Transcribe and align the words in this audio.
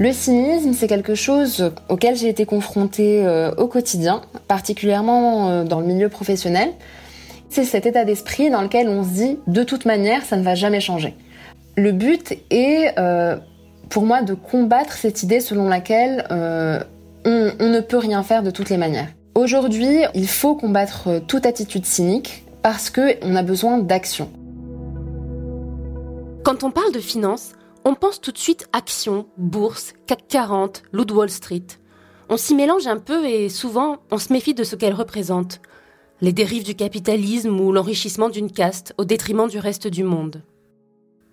Le 0.00 0.12
cynisme, 0.12 0.72
c'est 0.72 0.88
quelque 0.88 1.14
chose 1.14 1.70
auquel 1.88 2.16
j'ai 2.16 2.28
été 2.28 2.46
confrontée 2.46 3.24
euh, 3.24 3.52
au 3.54 3.68
quotidien, 3.68 4.22
particulièrement 4.48 5.50
euh, 5.50 5.64
dans 5.64 5.78
le 5.78 5.86
milieu 5.86 6.08
professionnel. 6.08 6.70
C'est 7.48 7.62
cet 7.62 7.86
état 7.86 8.04
d'esprit 8.04 8.50
dans 8.50 8.60
lequel 8.60 8.88
on 8.88 9.04
se 9.04 9.10
dit 9.10 9.38
de 9.46 9.62
toute 9.62 9.84
manière, 9.84 10.24
ça 10.24 10.36
ne 10.36 10.42
va 10.42 10.56
jamais 10.56 10.80
changer. 10.80 11.14
Le 11.76 11.92
but 11.92 12.36
est, 12.50 12.98
euh, 12.98 13.36
pour 13.88 14.04
moi, 14.04 14.22
de 14.22 14.34
combattre 14.34 14.94
cette 14.94 15.22
idée 15.22 15.38
selon 15.38 15.68
laquelle 15.68 16.26
on, 16.28 17.50
on 17.60 17.68
ne 17.68 17.80
peut 17.80 17.98
rien 17.98 18.24
faire 18.24 18.42
de 18.42 18.50
toutes 18.50 18.70
les 18.70 18.76
manières. 18.76 19.08
Aujourd'hui, 19.36 19.98
il 20.14 20.26
faut 20.26 20.56
combattre 20.56 21.20
toute 21.28 21.46
attitude 21.46 21.86
cynique 21.86 22.44
parce 22.62 22.90
qu'on 22.90 23.36
a 23.36 23.42
besoin 23.44 23.78
d'action. 23.78 24.28
Quand 26.42 26.64
on 26.64 26.72
parle 26.72 26.92
de 26.92 26.98
finances, 26.98 27.52
on 27.84 27.94
pense 27.94 28.20
tout 28.20 28.32
de 28.32 28.38
suite 28.38 28.66
action, 28.72 29.26
bourse, 29.36 29.92
CAC 30.06 30.26
40, 30.28 30.82
loup 30.92 31.06
Wall 31.12 31.30
Street. 31.30 31.66
On 32.28 32.36
s'y 32.36 32.54
mélange 32.54 32.86
un 32.86 32.98
peu 32.98 33.26
et 33.26 33.48
souvent 33.48 33.98
on 34.10 34.18
se 34.18 34.32
méfie 34.32 34.54
de 34.54 34.64
ce 34.64 34.76
qu'elle 34.76 34.94
représente. 34.94 35.60
Les 36.20 36.32
dérives 36.32 36.64
du 36.64 36.74
capitalisme 36.74 37.60
ou 37.60 37.72
l'enrichissement 37.72 38.30
d'une 38.30 38.50
caste 38.50 38.94
au 38.96 39.04
détriment 39.04 39.48
du 39.48 39.58
reste 39.58 39.86
du 39.86 40.04
monde. 40.04 40.42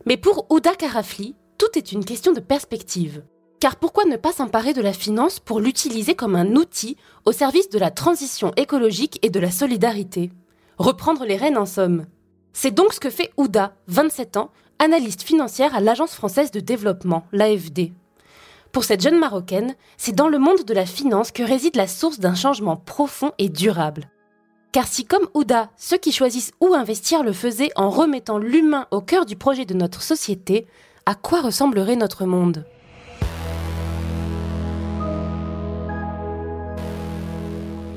Mais 0.06 0.18
pour 0.18 0.48
Ouda 0.50 0.76
Karafli, 0.76 1.36
tout 1.58 1.78
est 1.78 1.92
une 1.92 2.04
question 2.04 2.34
de 2.34 2.40
perspective. 2.40 3.24
Car 3.62 3.76
pourquoi 3.76 4.06
ne 4.06 4.18
pas 4.18 4.34
s'emparer 4.34 4.74
de 4.74 4.82
la 4.82 4.92
finance 4.92 5.40
pour 5.40 5.60
l'utiliser 5.60 6.16
comme 6.16 6.36
un 6.36 6.56
outil 6.56 6.98
au 7.26 7.32
service 7.32 7.70
de 7.70 7.78
la 7.78 7.92
transition 7.92 8.52
écologique 8.58 9.20
et 9.22 9.30
de 9.30 9.40
la 9.40 9.52
solidarité? 9.52 10.32
Reprendre 10.80 11.26
les 11.26 11.38
rênes 11.38 11.58
en 11.58 11.68
somme. 11.68 12.08
C'est 12.54 12.72
donc 12.72 12.94
ce 12.94 13.00
que 13.00 13.12
fait 13.12 13.32
Ouda, 13.38 13.76
27 13.88 14.38
ans, 14.38 14.52
analyste 14.82 15.22
financière 15.22 15.76
à 15.76 15.80
l'Agence 15.80 16.16
française 16.16 16.50
de 16.50 16.60
développement, 16.60 17.24
l'AFD. 17.32 17.94
Pour 18.72 18.84
cette 18.84 19.02
jeune 19.02 19.20
Marocaine, 19.20 19.76
c'est 19.96 20.16
dans 20.16 20.28
le 20.28 20.40
monde 20.40 20.64
de 20.66 20.74
la 20.74 20.88
finance 20.88 21.32
que 21.32 21.44
réside 21.44 21.76
la 21.76 21.88
source 21.88 22.20
d'un 22.20 22.34
changement 22.34 22.78
profond 22.78 23.32
et 23.38 23.50
durable. 23.50 24.10
Car 24.72 24.88
si 24.88 25.06
comme 25.06 25.28
Ouda, 25.36 25.70
ceux 25.78 26.00
qui 26.00 26.12
choisissent 26.12 26.54
où 26.62 26.74
investir 26.74 27.22
le 27.22 27.32
faisaient 27.32 27.70
en 27.76 27.92
remettant 27.92 28.40
l'humain 28.40 28.88
au 28.90 29.02
cœur 29.02 29.28
du 29.28 29.36
projet 29.36 29.66
de 29.66 29.76
notre 29.76 30.02
société, 30.02 30.66
à 31.06 31.14
quoi 31.14 31.42
ressemblerait 31.42 31.96
notre 31.96 32.26
monde? 32.26 32.66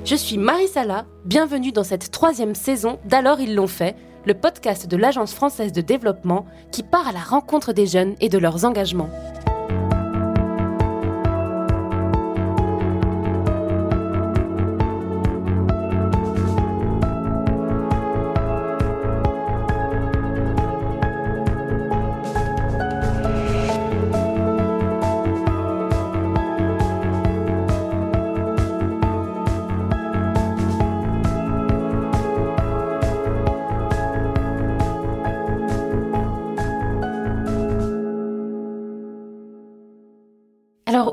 Je 0.04 0.16
suis 0.16 0.36
Marie 0.36 0.68
Sala, 0.68 1.06
bienvenue 1.24 1.72
dans 1.72 1.84
cette 1.84 2.10
troisième 2.10 2.54
saison 2.54 2.98
d'Alors 3.06 3.40
ils 3.40 3.54
l'ont 3.54 3.68
fait, 3.68 3.96
le 4.26 4.34
podcast 4.34 4.86
de 4.86 4.96
l'Agence 4.96 5.34
française 5.34 5.72
de 5.72 5.80
développement 5.80 6.46
qui 6.70 6.82
part 6.82 7.08
à 7.08 7.12
la 7.12 7.20
rencontre 7.20 7.72
des 7.72 7.86
jeunes 7.86 8.14
et 8.20 8.28
de 8.28 8.38
leurs 8.38 8.64
engagements. 8.64 9.10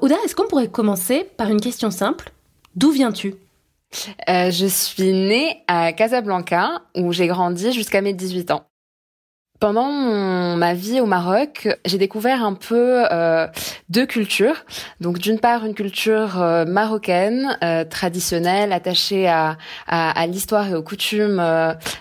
Ouda, 0.01 0.15
est-ce 0.25 0.35
qu'on 0.35 0.47
pourrait 0.47 0.67
commencer 0.67 1.29
par 1.37 1.49
une 1.49 1.61
question 1.61 1.91
simple? 1.91 2.31
D'où 2.75 2.89
viens-tu? 2.89 3.35
Euh, 4.29 4.49
Je 4.49 4.65
suis 4.65 5.13
née 5.13 5.63
à 5.67 5.93
Casablanca, 5.93 6.81
où 6.95 7.13
j'ai 7.13 7.27
grandi 7.27 7.71
jusqu'à 7.71 8.01
mes 8.01 8.13
18 8.13 8.49
ans. 8.49 8.65
Pendant 9.59 9.91
ma 10.57 10.73
vie 10.73 11.01
au 11.01 11.05
Maroc, 11.05 11.67
j'ai 11.85 11.99
découvert 11.99 12.43
un 12.43 12.55
peu 12.55 13.05
euh, 13.11 13.45
deux 13.89 14.07
cultures. 14.07 14.65
Donc 15.01 15.19
d'une 15.19 15.37
part 15.37 15.65
une 15.67 15.75
culture 15.75 16.41
euh, 16.41 16.65
marocaine 16.65 17.59
euh, 17.63 17.83
traditionnelle, 17.85 18.73
attachée 18.73 19.27
à, 19.27 19.57
à, 19.85 20.25
l'histoire 20.25 20.67
et 20.67 20.73
aux 20.73 20.81
coutumes 20.81 21.39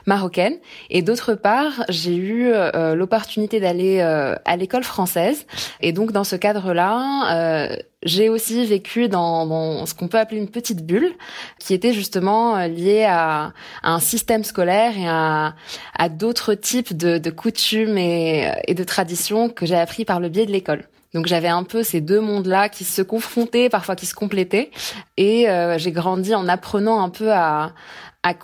marocaines, 0.06 0.56
et 0.88 1.02
d'autre 1.02 1.34
part 1.34 1.84
j'ai 1.90 2.16
eu 2.16 2.50
l'opportunité 2.94 3.60
d'aller 3.60 4.00
à 4.00 4.56
l'école 4.56 4.84
française. 4.84 5.44
Et 5.82 5.92
donc 5.92 6.12
dans 6.12 6.24
ce 6.24 6.36
cadre-là, 6.36 7.76
j'ai 8.02 8.30
aussi 8.30 8.64
vécu 8.64 9.08
dans, 9.08 9.84
ce 9.84 9.94
qu'on 9.94 10.08
peut 10.08 10.18
appeler 10.18 10.40
une 10.40 10.48
petite 10.48 10.84
bulle, 10.86 11.12
qui 11.58 11.74
était 11.74 11.92
justement 11.92 12.56
euh, 12.56 12.66
liée 12.66 13.04
à, 13.04 13.52
un 13.82 14.00
système 14.00 14.42
scolaire 14.42 14.96
et 14.96 15.06
à, 15.06 16.08
d'autres 16.08 16.54
types 16.54 16.96
de, 16.96 17.30
coutumes 17.30 17.98
et, 17.98 18.74
de 18.74 18.84
traditions 18.84 19.50
que 19.50 19.66
j'ai 19.66 19.76
appris 19.76 20.04
par 20.04 20.20
le 20.20 20.28
biais 20.28 20.46
de 20.46 20.52
l'école. 20.52 20.88
Donc 21.12 21.26
j'avais 21.26 21.48
un 21.48 21.64
peu 21.64 21.82
ces 21.82 22.00
deux 22.00 22.20
mondes-là 22.20 22.68
qui 22.68 22.84
se 22.84 23.02
confrontaient, 23.02 23.68
parfois 23.68 23.96
qui 23.96 24.06
se 24.06 24.14
complétaient, 24.14 24.70
et 25.16 25.50
euh, 25.50 25.76
j'ai 25.76 25.92
grandi 25.92 26.34
en 26.34 26.48
apprenant 26.48 27.02
un 27.02 27.10
peu 27.10 27.32
à, 27.32 27.72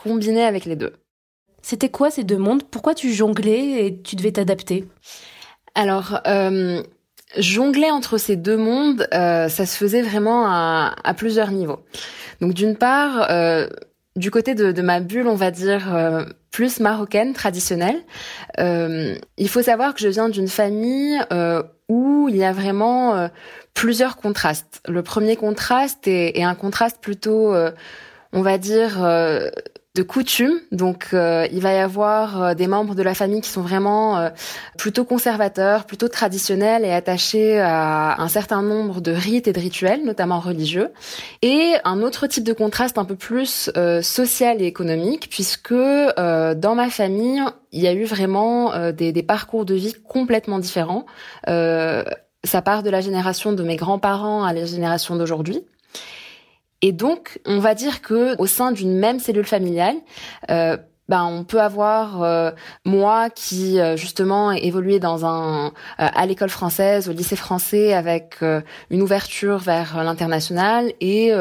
combiner 0.03 0.45
avec 0.45 0.65
les 0.65 0.77
deux. 0.77 0.95
C'était 1.63 1.89
quoi 1.89 2.11
ces 2.11 2.25
deux 2.25 2.39
mondes? 2.39 2.63
Pourquoi 2.63 2.95
tu 2.95 3.13
jonglais 3.13 3.87
et 3.87 4.03
tu 4.03 4.17
devais 4.17 4.33
t'adapter? 4.33 4.87
Alors, 5.75 6.21
euh, 6.27 6.83
jongler 7.39 7.91
entre 7.91 8.19
ces 8.19 8.37
deux 8.37 8.57
mondes, 8.57 9.07
euh, 9.15 9.49
ça 9.49 9.67
se 9.67 9.77
faisait 9.77 10.03
vraiment 10.03 10.47
à, 10.47 11.15
plusieurs 11.17 11.51
niveaux. 11.51 11.81
Donc 12.41 12.55
d'une 12.55 12.77
part, 12.77 13.31
euh, 13.31 13.69
du 14.17 14.31
côté 14.31 14.55
de, 14.55 14.83
ma 14.83 15.01
bulle, 15.01 15.27
on 15.27 15.35
va 15.35 15.51
dire 15.51 15.95
euh, 15.95 16.25
plus 16.51 16.81
marocaine, 16.81 17.33
traditionnelle, 17.33 18.03
il 18.59 19.49
faut 19.49 19.63
savoir 19.63 19.95
que 19.95 20.01
je 20.01 20.09
viens 20.09 20.29
d'une 20.29 20.49
famille 20.49 21.21
où 21.89 22.29
il 22.29 22.37
y 22.37 22.45
a 22.45 22.53
vraiment 22.53 23.29
plusieurs 23.75 24.17
contrastes. 24.17 24.81
Le 24.89 25.03
premier 25.03 25.37
contraste 25.37 26.09
est, 26.09 26.39
est 26.39 26.43
un 26.43 26.55
contraste 26.55 26.99
plutôt, 27.01 27.55
on 28.33 28.43
va 28.43 28.59
dire, 28.59 28.99
de 29.97 30.03
coutume. 30.03 30.61
Donc, 30.73 31.09
euh, 31.13 31.49
il 31.51 31.61
va 31.61 31.73
y 31.73 31.79
avoir 31.79 32.43
euh, 32.43 32.55
des 32.55 32.67
membres 32.67 32.95
de 32.95 33.03
la 33.03 33.15
famille 33.15 33.41
qui 33.41 33.49
sont 33.49 33.63
vraiment 33.63 34.19
euh, 34.19 34.29
plutôt 34.77 35.05
conservateurs, 35.05 35.87
plutôt 35.87 36.09
traditionnels 36.09 36.85
et 36.85 36.93
attachés 36.93 37.59
à 37.59 38.21
un 38.21 38.29
certain 38.29 38.63
nombre 38.63 39.01
de 39.01 39.11
rites 39.11 39.49
et 39.49 39.55
de 39.55 39.59
rituels, 39.59 40.05
notamment 40.05 40.39
religieux. 40.39 40.91
Et 41.41 41.75
un 41.85 42.03
autre 42.03 42.27
type 42.27 42.45
de 42.45 42.53
contraste 42.53 42.99
un 42.99 43.07
peu 43.07 43.17
plus 43.17 43.71
social 44.03 44.61
et 44.61 44.67
économique, 44.67 45.29
puisque 45.31 45.73
dans 45.73 46.75
ma 46.75 46.91
famille, 46.91 47.43
il 47.73 47.81
y 47.81 47.87
a 47.87 47.93
eu 47.93 48.05
vraiment 48.05 48.73
des, 48.93 49.13
des, 49.13 49.23
parcours 49.23 49.65
de 49.65 49.75
vie 49.75 49.95
complètement 50.07 50.59
différents. 50.59 51.07
ça 51.47 52.63
part 52.63 52.83
de 52.83 52.91
la 52.91 53.01
génération 53.01 53.53
de 53.53 53.63
mes 53.63 53.77
grands-parents 53.77 54.45
à 54.45 54.53
la 54.53 54.67
génération 54.67 55.17
d'aujourd'hui. 55.17 55.65
Et 56.83 56.93
donc, 56.93 57.41
on 57.47 57.59
va 57.59 57.75
dire 57.75 58.03
que 58.03 58.39
au 58.39 58.47
sein 58.47 58.73
d'une 58.73 58.99
même 58.99 59.19
cellule 59.19 59.47
familiale, 59.47 59.97
euh, 60.51 60.77
ben 61.09 61.25
on 61.25 61.45
peut 61.45 61.61
avoir 61.61 62.23
euh, 62.25 62.51
moi 62.85 63.31
qui 63.31 63.79
euh, 63.79 63.97
justement 63.97 64.51
évolué 64.51 64.99
dans 64.99 65.25
un 65.25 65.73
à 65.99 66.27
l'école 66.27 66.51
française 66.51 67.09
au 67.09 67.13
lycée 67.13 67.37
français 67.37 67.95
avec 67.95 68.39
une 68.91 69.03
ouverture 69.03 69.59
vers 69.59 70.03
l'international 70.03 70.93
et 71.01 71.33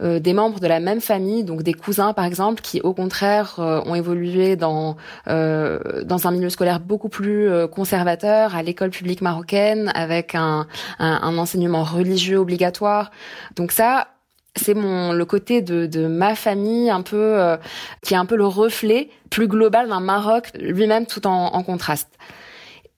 des 0.00 0.32
membres 0.32 0.58
de 0.58 0.66
la 0.66 0.80
même 0.80 1.02
famille 1.02 1.44
donc 1.44 1.62
des 1.62 1.74
cousins 1.74 2.14
par 2.14 2.24
exemple 2.24 2.62
qui 2.62 2.80
au 2.80 2.94
contraire 2.94 3.56
ont 3.58 3.94
évolué 3.94 4.56
dans 4.56 4.96
dans 5.26 6.26
un 6.26 6.30
milieu 6.30 6.48
scolaire 6.48 6.80
beaucoup 6.80 7.10
plus 7.10 7.50
conservateur 7.68 8.56
à 8.56 8.62
l'école 8.62 8.90
publique 8.90 9.20
marocaine 9.20 9.92
avec 9.94 10.34
un, 10.34 10.66
un, 10.98 11.20
un 11.22 11.36
enseignement 11.36 11.84
religieux 11.84 12.38
obligatoire. 12.38 13.10
Donc 13.54 13.70
ça 13.70 14.08
c'est 14.56 14.74
mon 14.74 15.12
le 15.12 15.24
côté 15.24 15.62
de, 15.62 15.86
de 15.86 16.06
ma 16.06 16.34
famille 16.34 16.90
un 16.90 17.02
peu 17.02 17.16
euh, 17.16 17.56
qui 18.02 18.14
est 18.14 18.16
un 18.16 18.26
peu 18.26 18.36
le 18.36 18.46
reflet 18.46 19.08
plus 19.30 19.48
global 19.48 19.88
d'un 19.88 20.00
Maroc 20.00 20.50
lui-même 20.58 21.06
tout 21.06 21.26
en, 21.26 21.46
en, 21.54 21.62
contraste. 21.62 22.10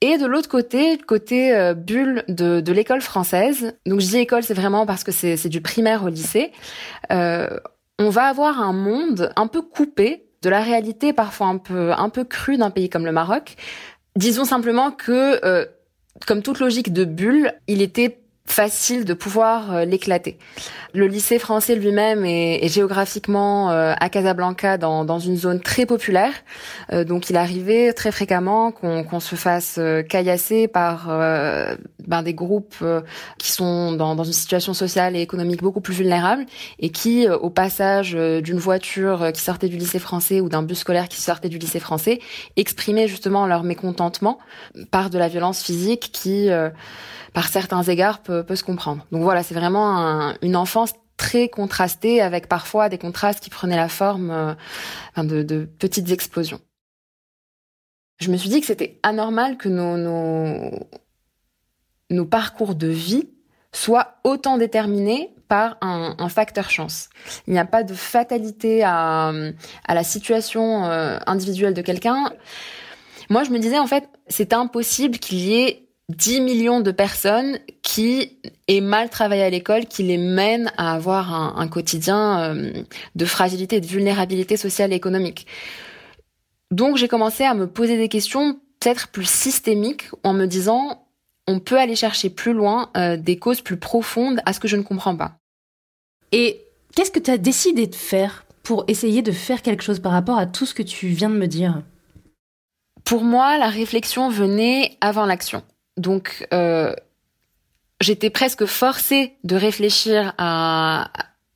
Et 0.03 0.19
de 0.19 0.27
l'autre 0.27 0.49
côté, 0.49 0.99
côté 0.99 1.55
euh, 1.55 1.73
bulle 1.73 2.25
de, 2.29 2.61
de 2.61 2.73
l'école 2.73 3.01
française, 3.01 3.75
donc 3.87 4.01
je 4.01 4.07
dis 4.07 4.19
école, 4.19 4.43
c'est 4.43 4.55
vraiment 4.55 4.85
parce 4.85 5.05
que 5.05 5.13
c'est 5.13 5.49
du 5.49 5.63
primaire 5.63 6.05
au 6.05 6.09
lycée, 6.09 6.53
euh, 7.11 7.49
on 7.99 8.11
va 8.11 8.25
avoir 8.25 8.61
un 8.61 8.75
monde 8.75 9.33
un 9.37 9.47
peu 9.47 9.63
coupé 9.63 10.27
de 10.43 10.51
la 10.51 10.61
réalité 10.61 11.13
parfois 11.13 11.47
un 11.47 11.57
peu 11.57 11.93
un 11.93 12.11
peu 12.11 12.25
crue 12.25 12.59
d'un 12.59 12.71
pays 12.71 12.91
comme 12.91 13.07
le 13.07 13.13
Maroc. 13.13 13.57
Disons 14.17 14.45
simplement 14.45 14.91
que, 14.91 15.45
euh, 15.45 15.67
comme 16.27 16.43
toute 16.43 16.61
logique 16.61 16.93
de 16.93 17.05
bulle, 17.05 17.53
il 17.67 17.83
était 17.83 18.19
facile 18.47 19.05
de 19.05 19.15
pouvoir 19.15 19.73
euh, 19.73 19.85
l'éclater. 19.85 20.39
Le 20.95 21.07
lycée 21.07 21.39
français 21.39 21.75
lui-même 21.75 22.25
est, 22.25 22.69
géographiquement 22.69 23.71
euh, 23.71 23.93
à 23.99 24.09
Casablanca 24.09 24.79
dans, 24.79 25.05
dans, 25.05 25.19
une 25.19 25.37
zone 25.37 25.61
très 25.61 25.85
populaire, 25.85 26.33
euh, 26.93 27.05
donc 27.05 27.29
il 27.29 27.37
arrivait 27.37 27.93
très 27.93 28.13
fréquemment 28.13 28.71
qu'on 28.71 29.21
se 29.21 29.35
fasse 29.35 29.79
caillasser 30.09 30.69
par 30.69 31.09
ben, 32.07 32.23
des 32.23 32.35
groupes 32.35 32.85
qui 33.39 33.51
sont 33.53 33.93
dans, 33.93 34.15
dans, 34.15 34.25
une 34.25 34.33
situation 34.33 34.75
sociale 34.75 35.17
et 35.17 35.21
économique 35.21 35.63
beaucoup 35.63 35.81
plus 35.81 35.95
vulnérable 35.95 36.47
et 36.79 36.91
qui, 36.91 37.29
au 37.29 37.51
passage 37.51 38.13
d'une 38.13 38.59
voiture 38.59 39.33
qui 39.35 39.41
sortait 39.41 39.69
du 39.69 39.77
lycée 39.77 39.99
français 39.99 40.41
ou 40.41 40.49
d'un 40.49 40.63
bus 40.63 40.79
scolaire 40.79 41.09
qui 41.09 41.21
sortait 41.21 41.49
du 41.49 41.59
lycée 41.59 41.81
français, 41.81 42.21
exprimaient 42.57 43.09
justement 43.09 43.47
leur 43.47 43.63
mécontentement 43.65 44.39
par 44.91 45.11
de 45.11 45.19
la 45.19 45.29
violence 45.29 45.63
physique 45.63 46.11
qui 46.13 46.51
par 47.37 47.49
certains 47.49 47.83
égards, 47.83 48.23
peut, 48.23 48.47
se 48.57 48.65
comprendre. 48.65 49.07
Donc 49.13 49.23
voilà, 49.23 49.43
c'est 49.43 49.55
vraiment 49.55 50.35
une 50.41 50.57
enfance 50.57 50.95
très 51.19 51.51
contrastée, 51.51 52.23
avec 52.23 52.49
parfois 52.49 52.89
des 52.89 52.97
contrastes 52.97 53.41
qui 53.41 53.51
prenaient 53.51 53.77
la 53.77 53.91
forme 53.91 54.31
euh, 54.31 54.55
de, 55.23 55.67
petites 55.79 56.11
explosions. 56.13 56.63
Je 58.21 58.31
me 58.31 58.39
suis 58.39 58.49
dit 58.49 58.61
que 58.61 58.67
c'était 58.67 58.99
anormal 59.03 59.59
que 59.59 59.69
nos, 59.69 59.99
nos, 62.09 62.25
parcours 62.25 62.75
de 62.75 62.89
vie 62.89 63.29
soient 63.71 64.15
autant 64.25 64.57
déterminés 64.57 65.35
par 65.47 65.77
un, 65.83 66.31
facteur 66.31 66.71
chance. 66.71 67.11
Il 67.47 67.53
n'y 67.53 67.59
a 67.59 67.67
pas 67.67 67.83
de 67.83 67.93
fatalité 67.93 68.83
à, 68.83 69.31
à 69.87 69.95
la 69.95 70.05
situation 70.05 70.87
euh, 70.87 71.19
individuelle 71.27 71.75
de 71.75 71.83
quelqu'un. 71.83 72.33
Moi, 73.29 73.45
je 73.45 73.51
me 73.51 73.59
disais, 73.59 73.79
en 73.79 73.87
fait, 73.87 74.09
c'est 74.27 74.55
impossible 74.55 75.19
qu'il 75.19 75.41
y 75.41 75.61
ait 75.61 75.86
10 76.09 76.41
millions 76.41 76.81
de 76.81 76.93
personnes 76.93 77.59
qui 77.83 78.39
aient 78.69 78.81
mal 78.81 79.11
travaillé 79.11 79.43
à 79.43 79.51
l'école, 79.51 79.87
qui 79.87 80.05
les 80.05 80.19
mènent 80.19 80.71
à 80.77 80.95
avoir 80.95 81.59
un, 81.59 81.69
quotidien 81.69 82.41
euh, 82.41 82.73
de 83.17 83.25
fragilité 83.25 83.81
de 83.81 83.87
vulnérabilité 83.87 84.57
sociale 84.57 84.93
et 84.93 84.97
économique. 84.97 85.47
Donc 86.71 86.97
j'ai 86.97 87.09
commencé 87.09 87.45
à 87.45 87.55
me 87.55 87.67
poser 87.67 87.97
des 87.97 88.09
questions 88.09 88.55
peut-être 88.81 89.09
plus 89.09 89.29
systémiques 89.29 90.05
en 90.23 90.33
me 90.33 90.47
disant 90.47 91.07
on 91.49 91.59
peut 91.59 91.79
aller 91.79 91.97
chercher 91.97 92.31
plus 92.31 92.53
loin 92.53 92.91
euh, 92.97 93.17
des 93.17 93.37
causes 93.39 93.61
plus 93.61 93.77
profondes 93.77 94.41
à 94.47 94.53
ce 94.53 94.61
que 94.61 94.69
je 94.69 94.77
ne 94.77 94.83
comprends 94.83 95.17
pas. 95.17 95.39
Et 96.33 96.61
qu'est-ce 96.95 97.11
que 97.11 97.21
tu 97.21 97.31
as 97.31 97.39
décidé 97.39 97.87
de 97.87 97.95
faire 97.95 98.45
pour 98.63 98.85
essayer 98.89 99.23
de 99.23 99.33
faire 99.33 99.63
quelque 99.63 99.83
chose 99.83 100.01
par 100.01 100.13
rapport 100.13 100.39
à 100.39 100.47
tout 100.47 100.67
ce 100.67 100.75
que 100.75 100.83
tu 100.83 101.09
viens 101.09 101.31
de 101.31 101.37
me 101.37 101.47
dire? 101.47 101.83
Pour 103.05 103.23
moi, 103.23 103.59
la 103.59 103.69
réflexion 103.69 104.29
venait 104.29 104.97
avant 105.01 105.27
l'action. 105.27 105.63
Donc, 105.97 106.47
euh, 106.53 106.95
j'étais 108.01 108.31
presque 108.31 108.67
forcée 108.67 109.35
de 109.45 109.57
réfléchir 109.57 110.35
à, 110.39 111.11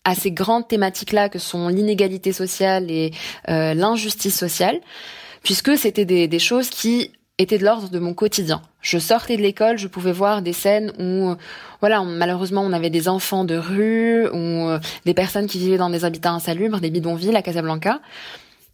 à 0.04 0.14
ces 0.14 0.32
grandes 0.32 0.66
thématiques-là 0.68 1.28
que 1.28 1.38
sont 1.38 1.68
l'inégalité 1.68 2.32
sociale 2.32 2.90
et 2.90 3.12
euh, 3.48 3.74
l'injustice 3.74 4.38
sociale, 4.38 4.80
puisque 5.42 5.76
c'était 5.76 6.06
des, 6.06 6.26
des 6.28 6.38
choses 6.38 6.70
qui 6.70 7.12
étaient 7.38 7.58
de 7.58 7.64
l'ordre 7.64 7.88
de 7.88 7.98
mon 7.98 8.14
quotidien. 8.14 8.62
Je 8.82 8.98
sortais 8.98 9.36
de 9.36 9.42
l'école, 9.42 9.78
je 9.78 9.88
pouvais 9.88 10.12
voir 10.12 10.42
des 10.42 10.52
scènes 10.52 10.92
où, 10.98 11.34
voilà, 11.80 12.02
malheureusement, 12.02 12.62
on 12.62 12.72
avait 12.72 12.90
des 12.90 13.08
enfants 13.08 13.44
de 13.44 13.56
rue 13.56 14.28
ou 14.28 14.68
euh, 14.68 14.78
des 15.04 15.14
personnes 15.14 15.46
qui 15.46 15.58
vivaient 15.58 15.78
dans 15.78 15.90
des 15.90 16.04
habitats 16.04 16.32
insalubres, 16.32 16.80
des 16.80 16.90
bidonvilles 16.90 17.36
à 17.36 17.42
Casablanca. 17.42 18.00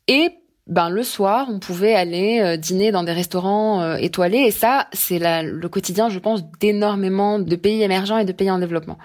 Et 0.08 0.30
ben 0.66 0.90
le 0.90 1.04
soir, 1.04 1.46
on 1.48 1.60
pouvait 1.60 1.94
aller 1.94 2.40
euh, 2.40 2.56
dîner 2.56 2.90
dans 2.90 3.04
des 3.04 3.12
restaurants 3.12 3.82
euh, 3.82 3.96
étoilés 3.96 4.38
et 4.38 4.50
ça, 4.50 4.88
c'est 4.92 5.20
le 5.20 5.68
quotidien, 5.68 6.08
je 6.08 6.18
pense, 6.18 6.42
d'énormément 6.58 7.38
de 7.38 7.56
pays 7.56 7.82
émergents 7.82 8.18
et 8.18 8.24
de 8.24 8.32
pays 8.32 8.50
en 8.50 8.58
développement. 8.58 8.98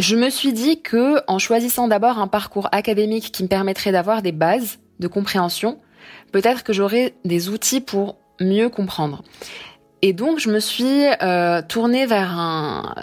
Je 0.00 0.16
me 0.16 0.30
suis 0.30 0.52
dit 0.52 0.80
que 0.80 1.20
en 1.28 1.38
choisissant 1.38 1.86
d'abord 1.86 2.18
un 2.18 2.28
parcours 2.28 2.68
académique 2.72 3.30
qui 3.30 3.42
me 3.42 3.48
permettrait 3.48 3.92
d'avoir 3.92 4.22
des 4.22 4.32
bases 4.32 4.78
de 5.00 5.06
compréhension, 5.06 5.78
peut-être 6.32 6.64
que 6.64 6.72
j'aurais 6.72 7.14
des 7.24 7.50
outils 7.50 7.80
pour 7.80 8.16
mieux 8.40 8.70
comprendre. 8.70 9.22
Et 10.02 10.14
donc 10.14 10.38
je 10.38 10.50
me 10.50 10.60
suis 10.60 11.04
euh, 11.22 11.60
tournée 11.62 12.06
vers 12.06 12.38
un 12.38 12.94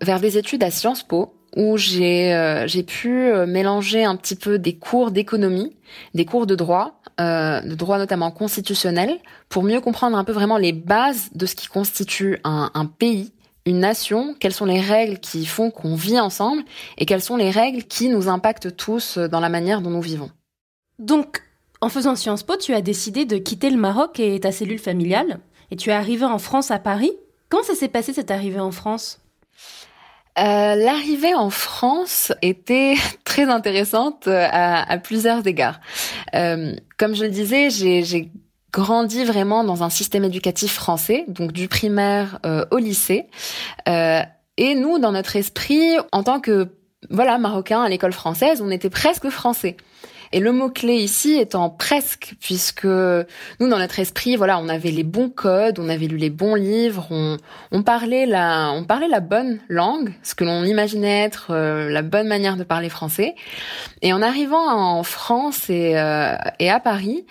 vers 0.00 0.20
des 0.20 0.38
études 0.38 0.64
à 0.64 0.70
Sciences 0.70 1.02
Po 1.02 1.34
où 1.54 1.76
j'ai 1.76 2.34
euh, 2.34 2.66
j'ai 2.66 2.82
pu 2.82 3.30
mélanger 3.46 4.04
un 4.04 4.16
petit 4.16 4.36
peu 4.36 4.58
des 4.58 4.76
cours 4.76 5.10
d'économie, 5.10 5.76
des 6.14 6.24
cours 6.24 6.46
de 6.46 6.54
droit 6.54 6.99
euh, 7.20 7.60
de 7.60 7.74
droit 7.74 7.98
notamment 7.98 8.30
constitutionnel, 8.30 9.18
pour 9.48 9.62
mieux 9.62 9.80
comprendre 9.80 10.16
un 10.16 10.24
peu 10.24 10.32
vraiment 10.32 10.56
les 10.56 10.72
bases 10.72 11.28
de 11.34 11.46
ce 11.46 11.54
qui 11.54 11.68
constitue 11.68 12.38
un, 12.42 12.70
un 12.74 12.86
pays, 12.86 13.32
une 13.66 13.78
nation, 13.78 14.34
quelles 14.40 14.54
sont 14.54 14.64
les 14.64 14.80
règles 14.80 15.18
qui 15.18 15.46
font 15.46 15.70
qu'on 15.70 15.94
vit 15.94 16.18
ensemble 16.18 16.62
et 16.98 17.06
quelles 17.06 17.22
sont 17.22 17.36
les 17.36 17.50
règles 17.50 17.84
qui 17.84 18.08
nous 18.08 18.28
impactent 18.28 18.74
tous 18.76 19.18
dans 19.18 19.40
la 19.40 19.48
manière 19.48 19.82
dont 19.82 19.90
nous 19.90 20.00
vivons. 20.00 20.30
Donc, 20.98 21.42
en 21.80 21.88
faisant 21.88 22.16
Sciences 22.16 22.42
Po, 22.42 22.56
tu 22.56 22.74
as 22.74 22.82
décidé 22.82 23.24
de 23.24 23.38
quitter 23.38 23.70
le 23.70 23.76
Maroc 23.76 24.18
et 24.18 24.40
ta 24.40 24.52
cellule 24.52 24.78
familiale, 24.78 25.40
et 25.70 25.76
tu 25.76 25.90
es 25.90 25.92
arrivé 25.92 26.24
en 26.24 26.38
France 26.38 26.70
à 26.70 26.78
Paris. 26.78 27.12
Comment 27.48 27.62
ça 27.62 27.74
s'est 27.74 27.88
passé 27.88 28.12
cette 28.12 28.30
arrivée 28.30 28.60
en 28.60 28.70
France? 28.70 29.20
Euh, 30.38 30.74
L'arrivée 30.74 31.34
en 31.34 31.50
France 31.50 32.32
était 32.42 32.94
très 33.24 33.44
intéressante 33.44 34.26
euh, 34.28 34.46
à, 34.50 34.98
plusieurs 34.98 35.46
égards. 35.46 35.80
Euh, 36.34 36.74
comme 36.98 37.14
je 37.14 37.24
le 37.24 37.30
disais, 37.30 37.70
j'ai 37.70 38.30
grandi 38.72 39.24
vraiment 39.24 39.64
dans 39.64 39.82
un 39.82 39.90
système 39.90 40.24
éducatif 40.24 40.74
français, 40.74 41.24
donc 41.28 41.52
du 41.52 41.66
primaire 41.66 42.38
euh, 42.46 42.64
au 42.70 42.78
lycée. 42.78 43.26
Et 43.86 44.74
nous, 44.74 44.98
dans 44.98 45.12
notre 45.12 45.36
esprit, 45.36 45.96
en 46.12 46.22
tant 46.22 46.38
que 46.38 46.68
voilà 47.08 47.38
marocain 47.38 47.82
à 47.82 47.88
l'école 47.88 48.12
française, 48.12 48.60
on 48.60 48.70
était 48.70 48.90
presque 48.90 49.30
français. 49.30 49.76
Et 50.32 50.38
le 50.38 50.52
mot-clé 50.52 50.94
ici 50.94 51.38
étant 51.38 51.70
presque, 51.70 52.34
puisque 52.40 52.84
nous, 52.84 53.68
dans 53.68 53.78
notre 53.78 53.98
esprit, 53.98 54.36
voilà, 54.36 54.60
on 54.60 54.68
avait 54.68 54.92
les 54.92 55.02
bons 55.02 55.28
codes, 55.28 55.80
on 55.80 55.88
avait 55.88 56.06
lu 56.06 56.18
les 56.18 56.30
bons 56.30 56.54
livres, 56.54 57.08
on, 57.10 57.36
on 57.72 57.82
parlait 57.82 58.26
la, 58.26 58.70
on 58.70 58.84
parlait 58.84 59.08
la 59.08 59.18
bonne 59.18 59.58
langue, 59.68 60.14
ce 60.22 60.36
que 60.36 60.44
l'on 60.44 60.62
imaginait 60.62 61.24
être 61.24 61.48
euh, 61.50 61.90
la 61.90 62.02
bonne 62.02 62.28
manière 62.28 62.56
de 62.56 62.62
parler 62.62 62.88
français. 62.88 63.34
Et 64.02 64.12
en 64.12 64.22
arrivant 64.22 64.68
en 64.70 65.02
France 65.02 65.68
et, 65.68 65.98
euh, 65.98 66.36
et 66.60 66.70
à 66.70 66.78
Paris, 66.78 67.26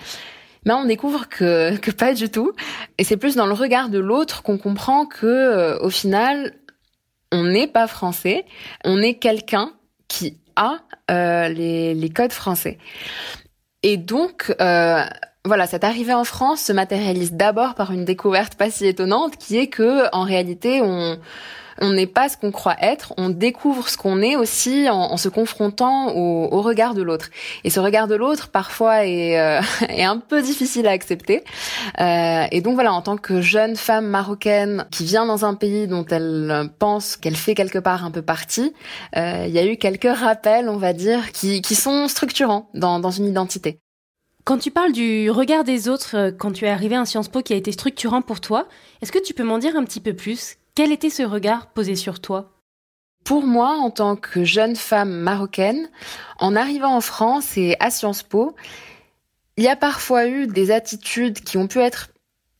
ben 0.66 0.76
on 0.76 0.86
découvre 0.86 1.30
que, 1.30 1.78
que 1.82 1.92
pas 1.92 2.14
du 2.14 2.30
tout. 2.30 2.52
Et 2.98 3.06
c'est 3.06 3.18
plus 3.18 3.36
dans 3.36 3.48
le 3.48 3.54
regard 3.54 3.88
de 3.88 4.00
l'autre 4.00 4.44
qu'on 4.44 4.58
comprend 4.58 5.06
que, 5.06 5.26
euh, 5.26 5.80
au 5.80 5.90
final, 5.90 6.54
on 7.32 7.44
n'est 7.44 7.68
pas 7.68 7.88
français, 7.88 8.46
on 8.84 9.02
est 9.02 9.14
quelqu'un 9.14 9.72
qui 10.20 10.38
euh, 11.10 11.48
les, 11.48 11.94
les, 11.94 12.10
codes 12.10 12.34
français. 12.34 12.78
Et 13.82 13.96
donc, 13.96 14.54
euh, 14.60 15.06
voilà, 15.46 15.68
cette 15.68 15.84
arrivée 15.84 16.14
en 16.14 16.26
France 16.26 16.62
se 16.62 16.74
matérialise 16.74 17.34
d'abord 17.34 17.76
par 17.76 17.92
une 17.92 18.06
découverte 18.06 18.56
pas 18.56 18.70
si 18.70 18.86
étonnante, 18.86 19.38
qui 19.38 19.58
est 19.58 19.68
que 19.68 20.14
en 20.14 20.24
réalité, 20.24 20.82
on 20.82 21.18
on 21.82 21.92
n'est 21.92 22.08
pas 22.08 22.30
ce 22.30 22.38
qu'on 22.38 22.52
croit 22.52 22.76
être, 22.82 23.14
on 23.18 23.30
découvre 23.30 23.88
ce 23.88 23.98
qu'on 23.98 24.22
est 24.22 24.36
aussi 24.36 24.90
en, 24.90 25.18
se 25.18 25.30
confrontant 25.30 26.14
au, 26.16 26.62
regard 26.62 26.94
de 26.94 27.02
l'autre. 27.02 27.30
Et 27.64 27.70
ce 27.70 27.80
regard 27.80 28.08
de 28.08 28.16
l'autre, 28.16 28.50
parfois, 28.50 29.06
est, 29.06 29.40
euh, 29.40 29.62
est, 29.90 30.04
un 30.04 30.18
peu 30.18 30.42
difficile 30.42 30.88
à 30.88 30.92
accepter. 30.92 31.44
Euh, 32.00 32.46
et 32.52 32.62
donc 32.62 32.76
voilà, 32.76 32.94
en 32.94 33.02
tant 33.02 33.18
que 33.18 33.42
jeune 33.42 33.76
femme 33.76 34.08
marocaine 34.08 34.86
qui 34.92 35.06
vient 35.06 35.26
dans 35.26 35.46
un 35.46 35.56
pays 35.56 35.88
dont 35.88 36.06
elle 36.06 36.70
pense 36.80 37.16
qu'elle 37.16 37.36
fait 37.36 37.56
quelque 37.56 37.80
part 37.80 38.04
un 38.04 38.12
peu 38.12 38.22
partie, 38.22 38.74
euh, 39.16 39.46
il 39.48 39.54
y 39.54 39.60
a 39.60 39.66
eu 39.66 39.78
quelques 39.78 40.14
rappels, 40.14 40.70
on 40.70 40.78
va 40.78 40.94
dire, 40.94 41.32
qui, 41.32 41.62
qui 41.62 41.76
sont 41.76 42.08
structurants 42.08 42.70
dans, 42.74 43.00
dans 43.00 43.12
une 43.12 43.26
identité. 43.26 43.80
Quand 44.50 44.58
tu 44.58 44.72
parles 44.72 44.94
du 44.94 45.30
regard 45.30 45.64
des 45.64 45.88
autres 45.88 46.32
quand 46.40 46.52
tu 46.52 46.66
es 46.66 46.70
arrivé 46.70 46.96
à 46.96 47.06
Sciences 47.06 47.28
Po 47.28 47.44
qui 47.44 47.54
a 47.54 47.56
été 47.56 47.72
structurant 47.72 48.24
pour 48.24 48.42
toi, 48.42 48.68
est-ce 49.00 49.12
que 49.12 49.24
tu 49.24 49.36
peux 49.36 49.44
m'en 49.44 49.60
dire 49.60 49.76
un 49.76 49.84
petit 49.84 50.00
peu 50.00 50.16
plus? 50.16 50.56
Quel 50.74 50.92
était 50.92 51.12
ce 51.12 51.22
regard 51.22 51.68
posé 51.68 51.96
sur 51.96 52.20
toi? 52.20 52.50
Pour 53.24 53.44
moi, 53.44 53.78
en 53.78 53.92
tant 53.92 54.16
que 54.16 54.44
jeune 54.44 54.76
femme 54.76 55.12
marocaine, 55.12 55.88
en 56.40 56.56
arrivant 56.56 56.96
en 56.96 57.00
France 57.00 57.58
et 57.58 57.76
à 57.80 57.92
Sciences 57.92 58.24
Po, 58.24 58.56
il 59.56 59.66
y 59.66 59.68
a 59.68 59.76
parfois 59.76 60.26
eu 60.26 60.48
des 60.48 60.72
attitudes 60.72 61.42
qui 61.42 61.60
ont 61.60 61.68
pu 61.68 61.78
être 61.78 62.10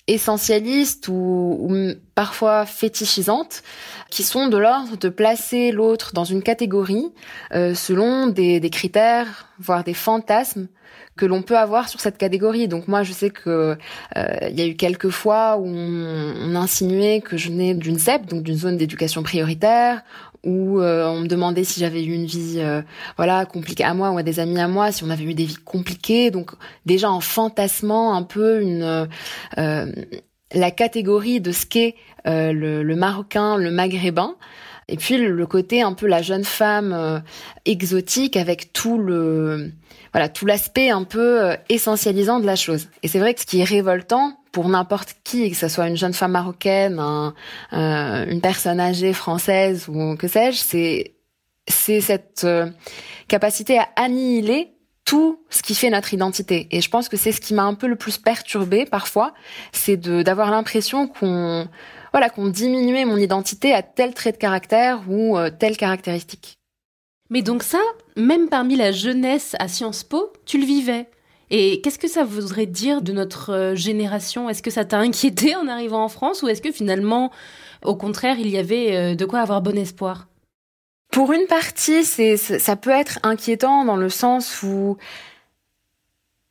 essentialistes 0.06 1.08
ou, 1.08 1.72
parfois 2.14 2.68
fétichisantes, 2.68 3.64
qui 4.12 4.22
sont 4.22 4.48
de 4.48 4.58
l'ordre 4.58 4.96
de 4.96 5.10
placer 5.10 5.72
l'autre 5.72 6.14
dans 6.14 6.24
une 6.24 6.44
catégorie 6.44 7.12
euh, 7.54 7.74
selon 7.74 8.28
des, 8.28 8.70
critères, 8.70 9.48
voire 9.58 9.84
des 9.84 9.96
fantasmes 9.96 10.68
que 11.20 11.26
l'on 11.26 11.42
peut 11.42 11.58
avoir 11.58 11.90
sur 11.90 12.00
cette 12.00 12.18
catégorie. 12.18 12.70
Donc 12.70 12.88
moi, 12.88 13.04
je 13.04 13.12
sais 13.12 13.30
que 13.30 13.78
euh, 14.16 14.34
il 14.50 14.58
y 14.58 14.62
a 14.62 14.68
eu 14.68 14.76
quelques 14.76 15.10
fois 15.10 15.58
où 15.58 15.66
on, 15.68 16.56
insinuait 16.56 17.20
que 17.20 17.36
je 17.36 17.50
venais 17.50 17.74
d'une 17.74 18.00
ZEP, 18.00 18.26
donc 18.26 18.44
d'une 18.44 18.56
zone 18.56 18.78
d'éducation 18.78 19.22
prioritaire, 19.22 20.02
où 20.46 20.80
euh, 20.80 21.06
on 21.08 21.20
me 21.20 21.28
demandait 21.28 21.66
si 21.66 21.82
j'avais 21.82 22.06
eu 22.06 22.14
une 22.14 22.26
vie 22.26 22.60
euh, 22.60 22.82
voilà 23.18 23.46
compliquée 23.46 23.84
à 23.84 23.94
moi 23.94 24.12
ou 24.12 24.18
à 24.18 24.24
des 24.24 24.40
amis 24.40 24.60
à 24.60 24.70
moi, 24.70 24.94
si 24.94 25.04
on 25.04 25.10
avait 25.10 25.26
eu 25.26 25.34
des 25.34 25.44
vies 25.44 25.56
compliquées. 25.56 26.32
Donc 26.32 26.52
déjà 26.86 27.12
en 27.12 27.20
fantasmant 27.20 28.14
un 28.14 28.24
peu 28.24 28.62
une 28.62 29.10
la 30.52 30.72
catégorie 30.72 31.42
de 31.42 31.52
ce 31.52 31.66
qu'est 31.66 31.96
le, 32.26 32.82
le, 32.82 32.96
marocain, 32.96 33.58
le 33.58 33.72
maghrébin. 33.72 34.36
Et 34.90 34.98
puis 34.98 35.18
le 35.18 35.46
côté 35.48 35.82
un 35.82 35.94
peu 35.94 36.08
la 36.08 36.22
jeune 36.22 36.44
femme 36.44 36.94
euh, 36.94 37.20
exotique 37.66 38.36
avec 38.36 38.74
tout 38.74 38.98
le 38.98 39.72
voilà 40.12 40.28
tout 40.28 40.46
l'aspect 40.46 40.90
un 40.90 41.04
peu 41.04 41.44
euh, 41.44 41.56
essentialisant 41.70 42.40
de 42.40 42.46
la 42.46 42.56
chose. 42.56 42.88
Et 43.04 43.08
c'est 43.08 43.20
vrai 43.20 43.34
que 43.34 43.42
ce 43.42 43.46
qui 43.46 43.60
est 43.60 43.66
révoltant 43.66 44.38
pour 44.52 44.68
n'importe 44.68 45.16
qui, 45.24 45.50
que 45.52 45.56
ce 45.56 45.68
soit 45.68 45.88
une 45.88 45.98
jeune 45.98 46.14
femme 46.14 46.32
marocaine, 46.32 47.00
un, 47.00 47.34
une 47.72 48.42
personne 48.42 48.80
âgée 48.80 49.14
française 49.14 49.88
ou 49.88 50.16
que 50.16 50.28
sais-je, 50.28 50.58
c'est 50.58 51.14
c'est 51.68 52.02
cette 52.02 52.48
capacité 53.28 53.78
à 53.78 53.88
annihiler 53.96 54.74
tout 55.06 55.40
ce 55.50 55.64
qui 55.64 55.76
fait 55.76 55.90
notre 55.90 56.14
identité. 56.14 56.68
Et 56.72 56.82
je 56.82 56.90
pense 56.90 57.10
que 57.10 57.18
c'est 57.18 57.32
ce 57.32 57.42
qui 57.42 57.54
m'a 57.54 57.64
un 57.64 57.74
peu 57.74 57.88
le 57.88 57.96
plus 57.96 58.18
perturbé 58.18 58.86
parfois, 58.86 59.34
c'est 59.72 59.98
d'avoir 59.98 60.52
l'impression 60.52 61.08
qu'on 61.08 61.68
voilà 62.12 62.30
qu'on 62.30 62.48
diminuait 62.48 63.06
mon 63.06 63.18
identité 63.18 63.74
à 63.74 63.82
tel 63.82 64.14
trait 64.14 64.32
de 64.32 64.38
caractère 64.38 65.02
ou 65.08 65.38
euh, 65.38 65.50
telle 65.50 65.78
caractéristique. 65.78 66.58
Mais 67.30 67.42
donc 67.42 67.64
ça, 67.64 67.80
même 68.16 68.50
parmi 68.50 68.76
la 68.76 68.92
jeunesse 68.92 69.56
à 69.60 69.68
Sciences 69.68 70.04
Po, 70.04 70.34
tu 70.46 70.58
le 70.58 70.66
vivais. 70.66 71.08
Et 71.52 71.82
qu'est-ce 71.82 72.00
que 72.00 72.08
ça 72.08 72.24
voudrait 72.24 72.66
dire 72.66 73.02
de 73.02 73.12
notre 73.12 73.54
euh, 73.54 73.76
génération? 73.76 74.50
Est-ce 74.50 74.62
que 74.62 74.72
ça 74.72 74.86
t'a 74.86 75.00
inquiété 75.00 75.56
en 75.56 75.68
arrivant 75.68 76.04
en 76.04 76.10
France 76.10 76.44
ou 76.44 76.48
est-ce 76.48 76.62
que 76.62 76.72
finalement, 76.72 77.32
au 77.84 77.96
contraire, 77.96 78.38
il 78.40 78.50
y 78.50 78.58
avait 78.58 78.96
euh, 78.96 79.16
de 79.16 79.26
quoi 79.26 79.40
avoir 79.40 79.62
bon 79.62 79.78
espoir? 79.78 80.28
Pour 81.12 81.34
une 81.34 81.48
partie, 81.48 82.04
c'est 82.04 82.38
ça 82.38 82.76
peut 82.76 82.92
être 82.92 83.18
inquiétant 83.24 83.84
dans 83.84 83.96
le 83.96 84.10
sens 84.10 84.62
où 84.62 84.98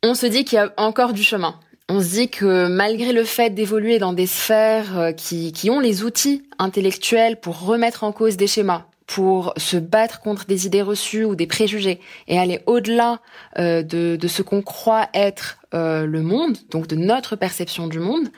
on 0.03 0.13
se 0.13 0.25
dit 0.25 0.43
qu'il 0.43 0.57
y 0.57 0.59
a 0.59 0.73
encore 0.75 1.13
du 1.13 1.23
chemin. 1.23 1.57
On 1.91 2.01
se 2.01 2.09
dit 2.09 2.29
que 2.29 2.67
malgré 2.67 3.13
le 3.13 3.23
fait 3.23 3.49
d'évoluer 3.49 3.97
dans 3.97 4.13
des 4.13 4.27
sphères 4.27 4.97
euh, 4.97 5.11
qui, 5.11 5.69
ont 5.71 5.79
les 5.79 6.03
outils 6.03 6.43
intellectuels 6.59 7.39
pour 7.39 7.65
remettre 7.65 8.03
en 8.03 8.11
cause 8.11 8.37
des 8.37 8.45
schémas, 8.45 8.85
pour 9.07 9.53
se 9.57 9.75
battre 9.75 10.21
contre 10.21 10.45
des 10.45 10.67
idées 10.67 10.83
reçues 10.83 11.25
ou 11.25 11.35
des 11.35 11.47
préjugés 11.47 11.99
et 12.27 12.37
aller 12.37 12.61
au-delà 12.67 13.21
euh, 13.57 13.81
de, 13.81 14.15
de, 14.15 14.27
ce 14.27 14.43
qu'on 14.43 14.61
croit 14.61 15.09
être 15.15 15.57
euh, 15.73 16.05
le 16.05 16.21
monde, 16.21 16.57
donc 16.69 16.85
de 16.85 16.95
notre 16.95 17.35
perception 17.35 17.87
du 17.87 17.97
monde, 17.97 18.29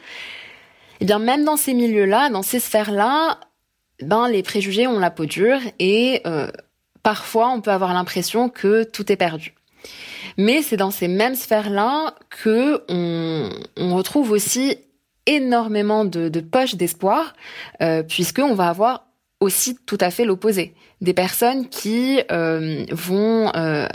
eh 1.01 1.05
bien 1.05 1.19
même 1.19 1.43
dans 1.43 1.57
ces 1.57 1.73
milieux-là, 1.73 2.29
dans 2.29 2.43
ces 2.43 2.61
sphères-là, 2.61 3.37
ben 4.01 4.29
les 4.29 4.43
préjugés 4.43 4.87
ont 4.87 4.99
la 4.99 5.11
peau 5.11 5.25
dure 5.25 5.59
et 5.77 6.21
euh, 6.25 6.49
parfois 7.03 7.49
on 7.49 7.59
peut 7.59 7.71
avoir 7.71 7.93
l'impression 7.93 8.47
que 8.47 8.83
tout 8.83 9.11
est 9.11 9.17
perdu. 9.17 9.55
Mais 10.37 10.61
c'est 10.61 10.77
dans 10.77 10.91
ces 10.91 11.07
mêmes 11.07 11.35
sphères-là 11.35 12.15
que 12.29 12.83
on, 12.89 13.95
retrouve 13.95 14.31
aussi 14.31 14.77
énormément 15.25 16.05
de, 16.05 16.29
de 16.29 16.39
poches 16.39 16.75
d'espoir, 16.75 17.33
euh, 17.81 18.03
puisqu'on 18.03 18.53
va 18.53 18.69
avoir 18.69 19.05
aussi 19.41 19.75
tout 19.85 19.97
à 19.99 20.11
fait 20.11 20.23
l'opposé. 20.23 20.73
Des 21.01 21.13
personnes 21.13 21.67
qui 21.67 22.21
euh, 22.31 22.85
vont 22.91 23.51
euh, 23.55 23.87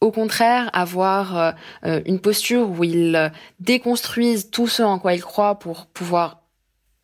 au 0.00 0.10
contraire 0.10 0.70
avoir 0.72 1.54
euh, 1.84 2.00
une 2.06 2.20
posture 2.20 2.70
où 2.70 2.84
ils 2.84 3.32
déconstruisent 3.60 4.50
tout 4.50 4.68
ce 4.68 4.82
en 4.82 4.98
quoi 4.98 5.14
ils 5.14 5.22
croient 5.22 5.58
pour 5.58 5.86
pouvoir 5.86 6.43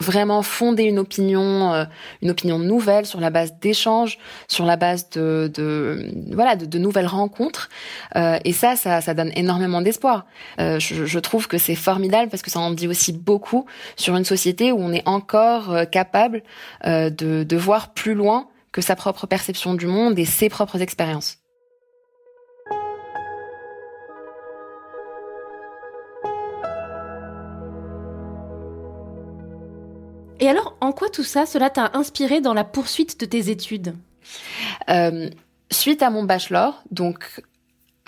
vraiment 0.01 0.43
fonder 0.43 0.85
une 0.85 0.99
opinion, 0.99 1.73
euh, 1.73 1.85
une 2.23 2.31
opinion 2.31 2.59
nouvelle 2.59 3.07
sur 3.07 3.21
la 3.21 3.31
base 3.31 3.55
d'échanges, 3.61 4.19
sur 4.49 4.65
la 4.65 4.77
base 4.77 5.11
de, 5.11 5.51
de 5.53 6.11
voilà 6.33 6.57
de, 6.57 6.67
de, 6.67 6.79
nouvelles 6.79 7.07
rencontres. 7.07 7.69
Euh, 8.17 8.39
et 8.45 8.53
ça, 8.53 8.77
ça, 8.77 9.01
ça 9.01 9.15
donne 9.15 9.31
énormément 9.37 9.83
d'espoir. 9.83 10.27
Euh, 10.59 10.79
je, 10.79 11.05
je, 11.05 11.19
trouve 11.19 11.47
que 11.49 11.59
c'est 11.59 11.75
formidable 11.75 12.31
parce 12.31 12.43
que 12.43 12.51
ça 12.51 12.61
en 12.61 12.71
dit 12.71 12.89
aussi 12.89 13.13
beaucoup 13.13 13.67
sur 13.97 14.17
une 14.17 14.25
société 14.25 14.73
où 14.73 14.79
on 14.81 14.93
est 14.93 15.07
encore 15.07 15.73
euh, 15.73 15.85
capable 15.85 16.43
euh, 16.87 17.11
de, 17.11 17.45
de 17.45 17.57
voir 17.57 17.93
plus 17.93 18.15
loin 18.15 18.49
que 18.73 18.81
sa 18.81 18.97
propre 18.97 19.27
perception 19.27 19.75
du 19.75 19.87
monde 19.87 20.19
et 20.19 20.25
ses 20.25 20.49
propres 20.49 20.81
expériences. 20.81 21.40
En 30.81 30.93
quoi 30.93 31.09
tout 31.09 31.25
ça, 31.25 31.47
cela 31.47 31.71
t'a 31.71 31.91
inspiré 31.95 32.41
dans 32.41 32.55
la 32.55 32.65
poursuite 32.65 33.19
de 33.21 33.27
tes 33.27 33.51
études 33.51 33.95
euh, 34.89 35.29
Suite 35.73 36.03
à 36.03 36.11
mon 36.11 36.25
bachelor, 36.25 36.83
donc 36.91 37.43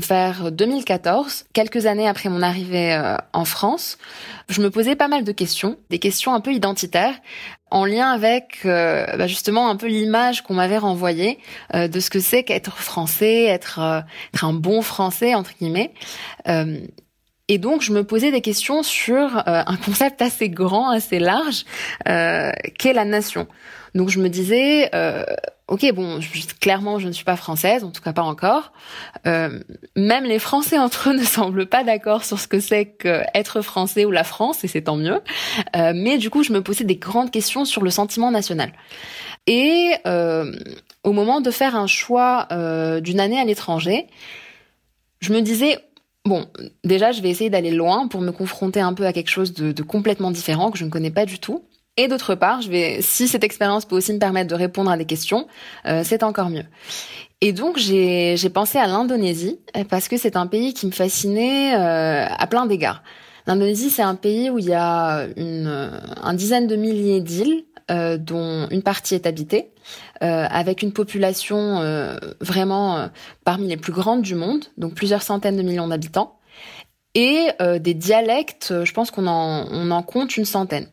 vers 0.00 0.50
2014, 0.50 1.44
quelques 1.52 1.86
années 1.86 2.08
après 2.08 2.28
mon 2.28 2.42
arrivée 2.42 2.92
euh, 2.92 3.16
en 3.32 3.44
France, 3.44 3.98
je 4.48 4.60
me 4.60 4.70
posais 4.70 4.96
pas 4.96 5.08
mal 5.08 5.24
de 5.24 5.32
questions, 5.32 5.76
des 5.90 5.98
questions 5.98 6.34
un 6.34 6.40
peu 6.40 6.52
identitaires, 6.52 7.14
en 7.70 7.84
lien 7.84 8.10
avec 8.10 8.60
euh, 8.64 9.06
bah 9.16 9.26
justement 9.26 9.70
un 9.70 9.76
peu 9.76 9.86
l'image 9.86 10.42
qu'on 10.42 10.54
m'avait 10.54 10.78
renvoyée 10.78 11.38
euh, 11.74 11.88
de 11.88 12.00
ce 12.00 12.10
que 12.10 12.20
c'est 12.20 12.42
qu'être 12.42 12.76
français, 12.78 13.44
être, 13.44 14.04
être 14.34 14.44
un 14.44 14.52
bon 14.52 14.82
français 14.82 15.34
entre 15.34 15.52
guillemets. 15.58 15.92
Et 17.52 17.58
donc, 17.58 17.82
je 17.82 17.92
me 17.92 18.02
posais 18.02 18.30
des 18.30 18.40
questions 18.40 18.82
sur 18.82 19.36
euh, 19.36 19.62
un 19.66 19.76
concept 19.76 20.22
assez 20.22 20.48
grand, 20.48 20.88
assez 20.88 21.18
large, 21.18 21.66
euh, 22.08 22.50
qu'est 22.78 22.94
la 22.94 23.04
nation. 23.04 23.46
Donc, 23.94 24.08
je 24.08 24.20
me 24.20 24.30
disais, 24.30 24.88
euh, 24.94 25.26
ok, 25.68 25.92
bon, 25.92 26.18
clairement, 26.62 26.98
je 26.98 27.08
ne 27.08 27.12
suis 27.12 27.26
pas 27.26 27.36
française, 27.36 27.84
en 27.84 27.90
tout 27.90 28.00
cas 28.00 28.14
pas 28.14 28.22
encore. 28.22 28.72
Même 29.26 30.24
les 30.24 30.38
Français 30.38 30.78
entre 30.78 31.10
eux 31.10 31.12
ne 31.18 31.24
semblent 31.24 31.66
pas 31.66 31.84
d'accord 31.84 32.24
sur 32.24 32.40
ce 32.40 32.48
que 32.48 32.58
c'est 32.58 32.86
qu'être 32.86 33.60
français 33.60 34.06
ou 34.06 34.10
la 34.10 34.24
France, 34.24 34.64
et 34.64 34.66
c'est 34.66 34.84
tant 34.84 34.96
mieux. 34.96 35.20
Mais 35.74 36.16
du 36.16 36.30
coup, 36.30 36.42
je 36.42 36.54
me 36.54 36.62
posais 36.62 36.84
des 36.84 36.96
grandes 36.96 37.30
questions 37.30 37.66
sur 37.66 37.82
le 37.82 37.90
sentiment 37.90 38.30
national. 38.30 38.72
Et 39.46 39.92
au 40.06 41.12
moment 41.12 41.42
de 41.42 41.50
faire 41.50 41.76
un 41.76 41.86
choix 41.86 42.48
d'une 43.02 43.20
année 43.20 43.38
à 43.38 43.44
l'étranger, 43.44 44.06
je 45.20 45.34
me 45.34 45.42
disais 45.42 45.78
Bon, 46.24 46.46
déjà, 46.84 47.10
je 47.10 47.20
vais 47.20 47.30
essayer 47.30 47.50
d'aller 47.50 47.72
loin 47.72 48.06
pour 48.06 48.20
me 48.20 48.30
confronter 48.30 48.80
un 48.80 48.94
peu 48.94 49.06
à 49.06 49.12
quelque 49.12 49.30
chose 49.30 49.52
de, 49.54 49.72
de, 49.72 49.82
complètement 49.82 50.30
différent 50.30 50.70
que 50.70 50.78
je 50.78 50.84
ne 50.84 50.90
connais 50.90 51.10
pas 51.10 51.26
du 51.26 51.40
tout. 51.40 51.64
Et 51.96 52.08
d'autre 52.08 52.34
part, 52.34 52.62
je 52.62 52.70
vais, 52.70 53.02
si 53.02 53.28
cette 53.28 53.44
expérience 53.44 53.84
peut 53.84 53.96
aussi 53.96 54.12
me 54.14 54.18
permettre 54.18 54.48
de 54.48 54.54
répondre 54.54 54.90
à 54.90 54.96
des 54.96 55.04
questions, 55.04 55.46
euh, 55.84 56.02
c'est 56.04 56.22
encore 56.22 56.48
mieux. 56.48 56.64
Et 57.42 57.52
donc 57.52 57.76
j'ai 57.76 58.36
pensé 58.54 58.78
à 58.78 58.86
l'Indonésie 58.86 59.58
parce 59.90 60.08
que 60.08 60.16
c'est 60.16 60.36
un 60.36 60.46
pays 60.46 60.74
qui 60.74 60.86
me 60.86 60.92
fascinait 60.92 61.74
euh, 61.74 62.26
à 62.28 62.46
plein 62.46 62.66
d'égards. 62.66 63.02
L'Indonésie, 63.46 63.90
c'est 63.90 64.02
un 64.02 64.14
pays 64.14 64.48
où 64.48 64.58
il 64.60 64.66
y 64.66 64.74
a 64.74 65.26
une, 65.36 66.00
un 66.22 66.34
dizaine 66.34 66.68
de 66.68 66.76
milliers 66.76 67.20
d'îles 67.20 67.64
euh, 67.92 68.16
dont 68.16 68.68
une 68.70 68.82
partie 68.82 69.14
est 69.14 69.26
habitée, 69.26 69.70
euh, 70.22 70.46
avec 70.48 70.80
une 70.80 70.94
population 70.94 71.80
euh, 71.80 72.16
vraiment 72.40 73.10
parmi 73.44 73.68
les 73.68 73.76
plus 73.76 73.92
grandes 73.92 74.22
du 74.22 74.34
monde, 74.34 74.64
donc 74.78 74.94
plusieurs 74.94 75.20
centaines 75.20 75.58
de 75.58 75.62
millions 75.62 75.88
d'habitants, 75.88 76.38
et 77.14 77.48
des 77.78 77.92
dialectes, 77.92 78.72
je 78.84 78.92
pense 78.94 79.10
qu'on 79.10 79.26
en, 79.26 79.66
on 79.70 79.90
en 79.90 80.02
compte 80.02 80.38
une 80.38 80.46
centaine. 80.46 80.88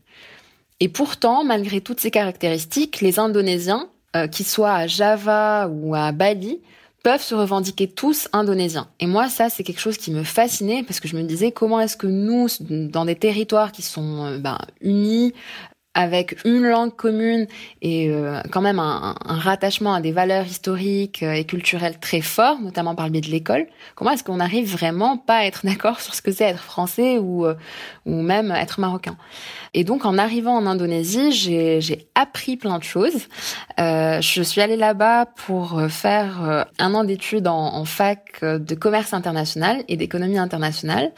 Et 0.81 0.89
pourtant, 0.89 1.45
malgré 1.45 1.79
toutes 1.79 2.01
ces 2.01 2.11
caractéristiques, 2.11 2.99
les 2.99 3.19
Indonésiens, 3.19 3.87
qu'ils 4.29 4.45
soient 4.45 4.73
à 4.73 4.87
Java 4.87 5.69
ou 5.71 5.95
à 5.95 6.11
Bali, 6.11 6.59
peuvent 7.03 7.21
se 7.21 7.33
revendiquer 7.35 7.87
tous 7.87 8.27
indonésiens. 8.33 8.89
Et 8.99 9.07
moi, 9.07 9.29
ça, 9.29 9.49
c'est 9.49 9.63
quelque 9.63 9.79
chose 9.79 9.97
qui 9.97 10.11
me 10.11 10.25
fascinait 10.25 10.83
parce 10.83 10.99
que 10.99 11.07
je 11.07 11.15
me 11.15 11.23
disais 11.23 11.53
comment 11.53 11.79
est-ce 11.79 11.95
que 11.95 12.07
nous, 12.07 12.47
dans 12.59 13.05
des 13.05 13.15
territoires 13.15 13.71
qui 13.71 13.81
sont 13.81 14.37
ben, 14.39 14.57
unis, 14.81 15.33
avec 15.95 16.37
une 16.45 16.67
langue 16.67 16.95
commune 16.95 17.47
et 17.81 18.09
euh, 18.09 18.41
quand 18.51 18.61
même 18.61 18.77
un, 18.77 19.15
un, 19.25 19.39
rattachement 19.39 19.95
à 19.95 20.01
des 20.01 20.11
valeurs 20.11 20.45
historiques 20.45 21.23
euh, 21.23 21.33
et 21.33 21.45
culturelles 21.45 21.99
très 21.99 22.21
forts, 22.21 22.59
notamment 22.59 22.93
par 22.93 23.07
le 23.07 23.11
biais 23.11 23.21
de 23.21 23.31
l'école, 23.31 23.65
comment 23.95 24.11
est-ce 24.11 24.23
qu'on 24.23 24.39
arrive 24.39 24.71
vraiment 24.71 25.17
pas 25.17 25.37
à 25.37 25.45
être 25.45 25.65
d'accord 25.65 25.99
sur 25.99 26.13
ce 26.13 26.21
que 26.21 26.31
c'est 26.31 26.43
être 26.43 26.61
français 26.61 27.17
ou, 27.17 27.45
euh, 27.45 27.55
ou 28.05 28.21
même 28.21 28.51
être 28.51 28.79
marocain? 28.79 29.17
Et 29.73 29.83
donc 29.83 30.05
en 30.05 30.19
arrivant 30.19 30.55
en 30.55 30.67
Indonésie, 30.67 31.31
j'ai 31.31 32.07
appris 32.13 32.55
plein 32.55 32.77
de 32.77 32.83
choses. 32.83 33.27
Euh, 33.79 34.21
je 34.21 34.43
suis 34.43 34.61
allée 34.61 34.77
là-bas 34.77 35.25
pour 35.25 35.81
faire 35.89 36.65
un 36.77 36.93
an 36.93 37.03
d'études 37.03 37.47
en, 37.47 37.75
en 37.75 37.85
fac 37.85 38.43
de 38.43 38.75
commerce 38.75 39.13
international 39.13 39.83
et 39.87 39.97
d'économie 39.97 40.37
internationale. 40.37 41.11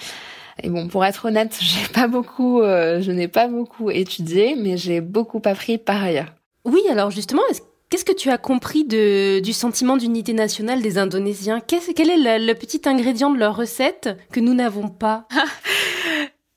Et 0.61 0.69
bon, 0.69 0.87
pour 0.87 1.05
être 1.05 1.25
honnête, 1.25 1.57
j'ai 1.61 1.87
pas 1.93 2.07
beaucoup, 2.07 2.61
euh, 2.61 3.01
je 3.01 3.11
n'ai 3.11 3.27
pas 3.27 3.47
beaucoup 3.47 3.89
étudié, 3.89 4.55
mais 4.55 4.77
j'ai 4.77 5.01
beaucoup 5.01 5.41
appris 5.45 5.77
par 5.77 6.03
ailleurs. 6.03 6.33
Oui, 6.65 6.81
alors 6.89 7.11
justement, 7.11 7.41
qu'est-ce 7.89 8.05
que 8.05 8.11
tu 8.11 8.29
as 8.29 8.37
compris 8.37 8.85
de, 8.85 9.39
du 9.39 9.53
sentiment 9.53 9.97
d'unité 9.97 10.33
nationale 10.33 10.81
des 10.81 10.97
Indonésiens? 10.97 11.59
Quel 11.59 12.09
est 12.09 12.39
le, 12.39 12.53
petit 12.53 12.81
ingrédient 12.85 13.31
de 13.31 13.37
leur 13.37 13.55
recette 13.55 14.09
que 14.31 14.39
nous 14.39 14.53
n'avons 14.53 14.87
pas? 14.87 15.27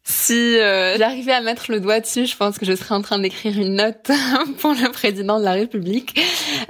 Si 0.07 0.59
euh, 0.59 0.99
j'arrivais 0.99 1.33
à 1.33 1.41
mettre 1.41 1.73
le 1.73 1.81
doigt 1.81 1.99
dessus, 1.99 2.27
je 2.27 2.37
pense 2.37 2.59
que 2.59 2.67
je 2.67 2.77
serais 2.77 2.95
en 2.95 3.01
train 3.01 3.19
d'écrire 3.19 3.59
une 3.59 3.77
note 3.77 4.11
pour 4.59 4.73
le 4.73 4.93
président 4.93 5.39
de 5.39 5.45
la 5.45 5.53
République. 5.53 6.21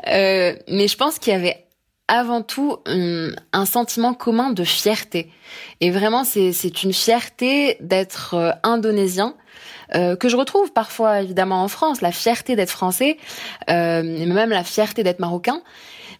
Euh, 0.06 0.54
mais 0.68 0.86
je 0.86 0.96
pense 0.96 1.18
qu'il 1.18 1.32
y 1.32 1.36
avait 1.36 1.66
avant 2.08 2.42
tout 2.42 2.78
un, 2.86 3.64
sentiment 3.64 4.14
commun 4.14 4.50
de 4.50 4.64
fierté. 4.64 5.30
Et 5.80 5.90
vraiment, 5.90 6.24
c'est 6.24 6.82
une 6.82 6.92
fierté 6.92 7.76
d'être 7.80 8.34
euh, 8.34 8.52
indonésien, 8.62 9.34
que 10.18 10.28
je 10.28 10.36
retrouve 10.36 10.72
parfois 10.72 11.20
évidemment 11.20 11.62
en 11.62 11.68
France, 11.68 12.00
la 12.00 12.10
fierté 12.10 12.56
d'être 12.56 12.70
français, 12.70 13.16
et 13.68 14.26
même 14.26 14.50
la 14.50 14.64
fierté 14.64 15.04
d'être 15.04 15.20
marocain. 15.20 15.62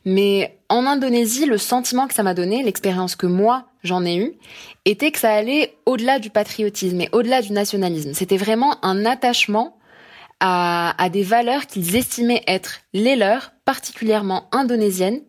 Mais 0.04 0.58
en 0.68 0.86
Indonésie, 0.86 1.46
le 1.46 1.58
sentiment 1.58 2.06
que 2.06 2.14
ça 2.14 2.22
m'a 2.22 2.34
donné, 2.34 2.62
l'expérience 2.62 3.16
que 3.16 3.26
moi 3.26 3.64
j'en 3.82 4.04
ai 4.04 4.16
eue, 4.16 4.32
était 4.84 5.10
que 5.10 5.18
ça 5.18 5.32
allait 5.32 5.76
au-delà 5.86 6.18
du 6.18 6.30
patriotisme 6.30 7.00
et 7.00 7.08
au-delà 7.12 7.40
du 7.40 7.52
nationalisme. 7.52 8.12
C'était 8.12 8.36
vraiment 8.36 8.76
un 8.84 9.06
attachement 9.06 9.76
à, 10.40 10.94
à 11.02 11.08
des 11.08 11.22
valeurs 11.22 11.66
qu'ils 11.66 11.96
estimaient 11.96 12.42
être 12.46 12.80
les 12.92 13.16
leurs, 13.16 13.52
particulièrement 13.64 14.48
indonésiennes, 14.52 15.20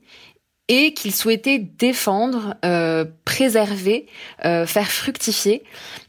et 0.67 0.93
qu'ils 0.93 1.13
souhaitaient 1.13 1.59
défendre, 1.59 2.55
euh, 2.65 3.05
préserver, 3.23 4.07
euh, 4.45 4.65
faire 4.65 4.89
fructifier 4.91 5.63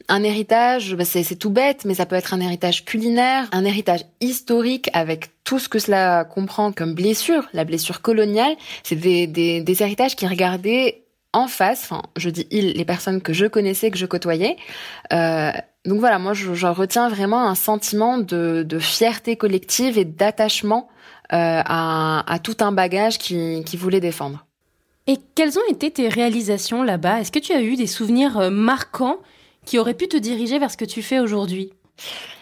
un 0.07 0.23
héritage. 0.23 0.95
Bah 0.95 1.05
c'est 1.05 1.35
tout 1.35 1.49
bête, 1.49 1.85
mais 1.85 1.93
ça 1.93 2.05
peut 2.05 2.15
être 2.15 2.33
un 2.33 2.39
héritage 2.39 2.85
culinaire, 2.85 3.47
un 3.51 3.65
héritage 3.65 4.05
historique 4.21 4.89
avec 4.93 5.29
tout 5.43 5.59
ce 5.59 5.69
que 5.69 5.79
cela 5.79 6.25
comprend 6.25 6.71
comme 6.71 6.93
blessure, 6.93 7.47
la 7.53 7.65
blessure 7.65 8.01
coloniale. 8.01 8.55
C'est 8.83 8.95
des, 8.95 9.27
des, 9.27 9.61
des 9.61 9.83
héritages 9.83 10.15
qui 10.15 10.27
regardaient 10.27 11.03
en 11.33 11.47
face. 11.47 11.83
Enfin, 11.83 12.01
je 12.15 12.29
dis 12.29 12.47
ils, 12.51 12.73
les 12.73 12.85
personnes 12.85 13.21
que 13.21 13.33
je 13.33 13.45
connaissais, 13.45 13.91
que 13.91 13.97
je 13.97 14.05
côtoyais. 14.05 14.57
Euh, 15.13 15.51
donc 15.85 15.99
voilà, 15.99 16.19
moi, 16.19 16.33
j'en 16.33 16.73
retiens 16.73 17.09
vraiment 17.09 17.47
un 17.47 17.55
sentiment 17.55 18.17
de, 18.17 18.63
de 18.67 18.79
fierté 18.79 19.37
collective 19.37 19.97
et 19.97 20.05
d'attachement 20.05 20.89
euh, 21.33 21.61
à, 21.65 22.23
à, 22.31 22.39
tout 22.39 22.57
un 22.59 22.71
bagage 22.71 23.17
qui, 23.19 23.63
qui 23.65 23.77
voulait 23.77 24.01
défendre. 24.01 24.46
Et 25.07 25.17
quelles 25.35 25.57
ont 25.57 25.69
été 25.69 25.89
tes 25.89 26.09
réalisations 26.09 26.83
là-bas? 26.83 27.21
Est-ce 27.21 27.31
que 27.31 27.39
tu 27.39 27.53
as 27.53 27.61
eu 27.61 27.77
des 27.77 27.87
souvenirs 27.87 28.37
euh, 28.37 28.49
marquants 28.49 29.17
qui 29.65 29.79
auraient 29.79 29.93
pu 29.93 30.09
te 30.09 30.17
diriger 30.17 30.59
vers 30.59 30.69
ce 30.69 30.77
que 30.77 30.85
tu 30.85 31.01
fais 31.01 31.19
aujourd'hui? 31.19 31.71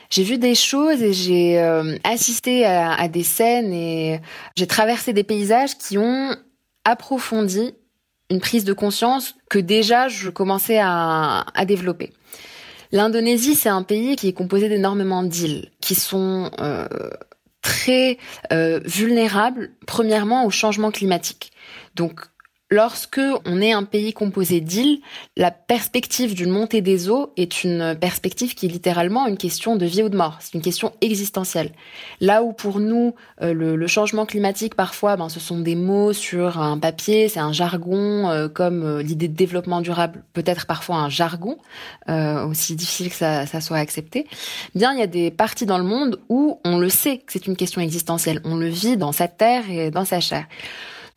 J'ai 0.10 0.24
vu 0.24 0.38
des 0.39 0.55
choses 0.55 1.01
et 1.01 1.13
j'ai 1.13 1.60
euh, 1.60 1.95
assisté 2.03 2.65
à, 2.65 3.07
des 3.07 3.24
scènes 3.24 3.74
et 3.74 4.19
j'ai 4.55 4.67
traversé 4.67 5.13
des 5.13 5.24
paysages 5.24 5.77
qui 5.77 5.98
ont 5.98 6.36
approfondi 6.84 7.74
une 8.29 8.39
prise 8.39 8.65
de 8.65 8.74
conscience 8.74 9.36
que 9.50 9.60
déjà 9.60 10.07
je 10.07 10.29
commençais 10.29 10.79
à, 10.79 11.45
développer. 11.67 12.13
L'Indonésie, 12.91 13.55
c'est 13.55 13.69
un 13.69 13.84
pays 13.84 14.15
qui 14.15 14.27
est 14.27 14.34
composé 14.34 14.69
d'énormément 14.69 15.24
d'îles 15.24 15.72
qui 15.81 15.95
sont 15.95 16.51
euh, 16.60 16.88
très 17.62 18.19
vulnérables, 18.51 19.72
premièrement, 19.88 20.45
au 20.45 20.51
changement 20.51 20.91
climatique. 20.91 21.51
Donc, 21.95 22.22
Lorsque 22.72 23.22
on 23.45 23.62
est 23.62 23.74
un 23.74 23.84
pays 23.84 24.12
composé 24.12 24.60
d'îles, 24.60 25.00
la 25.38 25.51
perspective 25.51 26.34
d'une 26.34 26.50
montée 26.50 26.81
des 26.81 27.10
eaux 27.10 27.31
est 27.38 27.63
une 27.63 27.95
perspective 28.01 28.55
qui 28.55 28.65
est 28.65 28.69
littéralement 28.69 29.27
une 29.27 29.38
question 29.38 29.75
de 29.75 29.86
vie 29.86 30.01
ou 30.01 30.10
de 30.10 30.17
mort. 30.17 30.39
C'est 30.39 30.55
une 30.55 30.63
question 30.63 30.91
existentielle. 31.00 31.74
Là 32.22 32.41
où 32.41 32.53
pour 32.53 32.79
nous, 32.79 33.13
euh, 33.43 33.53
le, 33.53 33.86
changement 33.86 34.25
climatique 34.25 34.74
parfois, 34.74 35.15
ben, 35.15 35.29
ce 35.29 35.39
sont 35.39 35.60
des 35.60 35.75
mots 35.75 36.12
sur 36.12 36.60
un 36.60 36.79
papier, 36.79 37.29
c'est 37.29 37.39
un 37.39 37.53
jargon, 37.53 38.31
euh, 38.31 38.48
comme 38.48 38.84
euh, 38.84 39.03
l'idée 39.03 39.27
de 39.27 39.36
développement 39.36 39.81
durable 39.81 40.24
peut 40.34 40.43
être 40.48 40.65
parfois 40.65 40.95
un 40.95 41.10
jargon, 41.10 41.57
aussi 42.07 42.75
difficile 42.75 43.10
que 43.10 43.15
ça, 43.15 43.45
ça 43.45 43.62
soit 43.62 43.77
accepté. 43.77 44.25
Bien, 44.74 44.91
il 44.93 45.00
y 45.00 45.03
a 45.03 45.07
des 45.07 45.29
parties 45.29 45.67
dans 45.67 45.77
le 45.77 45.84
monde 45.84 46.19
où 46.29 46.60
on 46.65 46.79
le 46.79 46.89
sait 46.89 47.19
que 47.19 47.31
c'est 47.31 47.45
une 47.45 47.55
question 47.55 47.79
existentielle. 47.79 48.41
On 48.43 48.55
le 48.55 48.69
vit 48.69 48.98
dans 48.98 49.12
sa 49.12 49.27
terre 49.27 49.69
et 49.69 49.91
dans 49.91 50.05
sa 50.05 50.19
chair. 50.19 50.45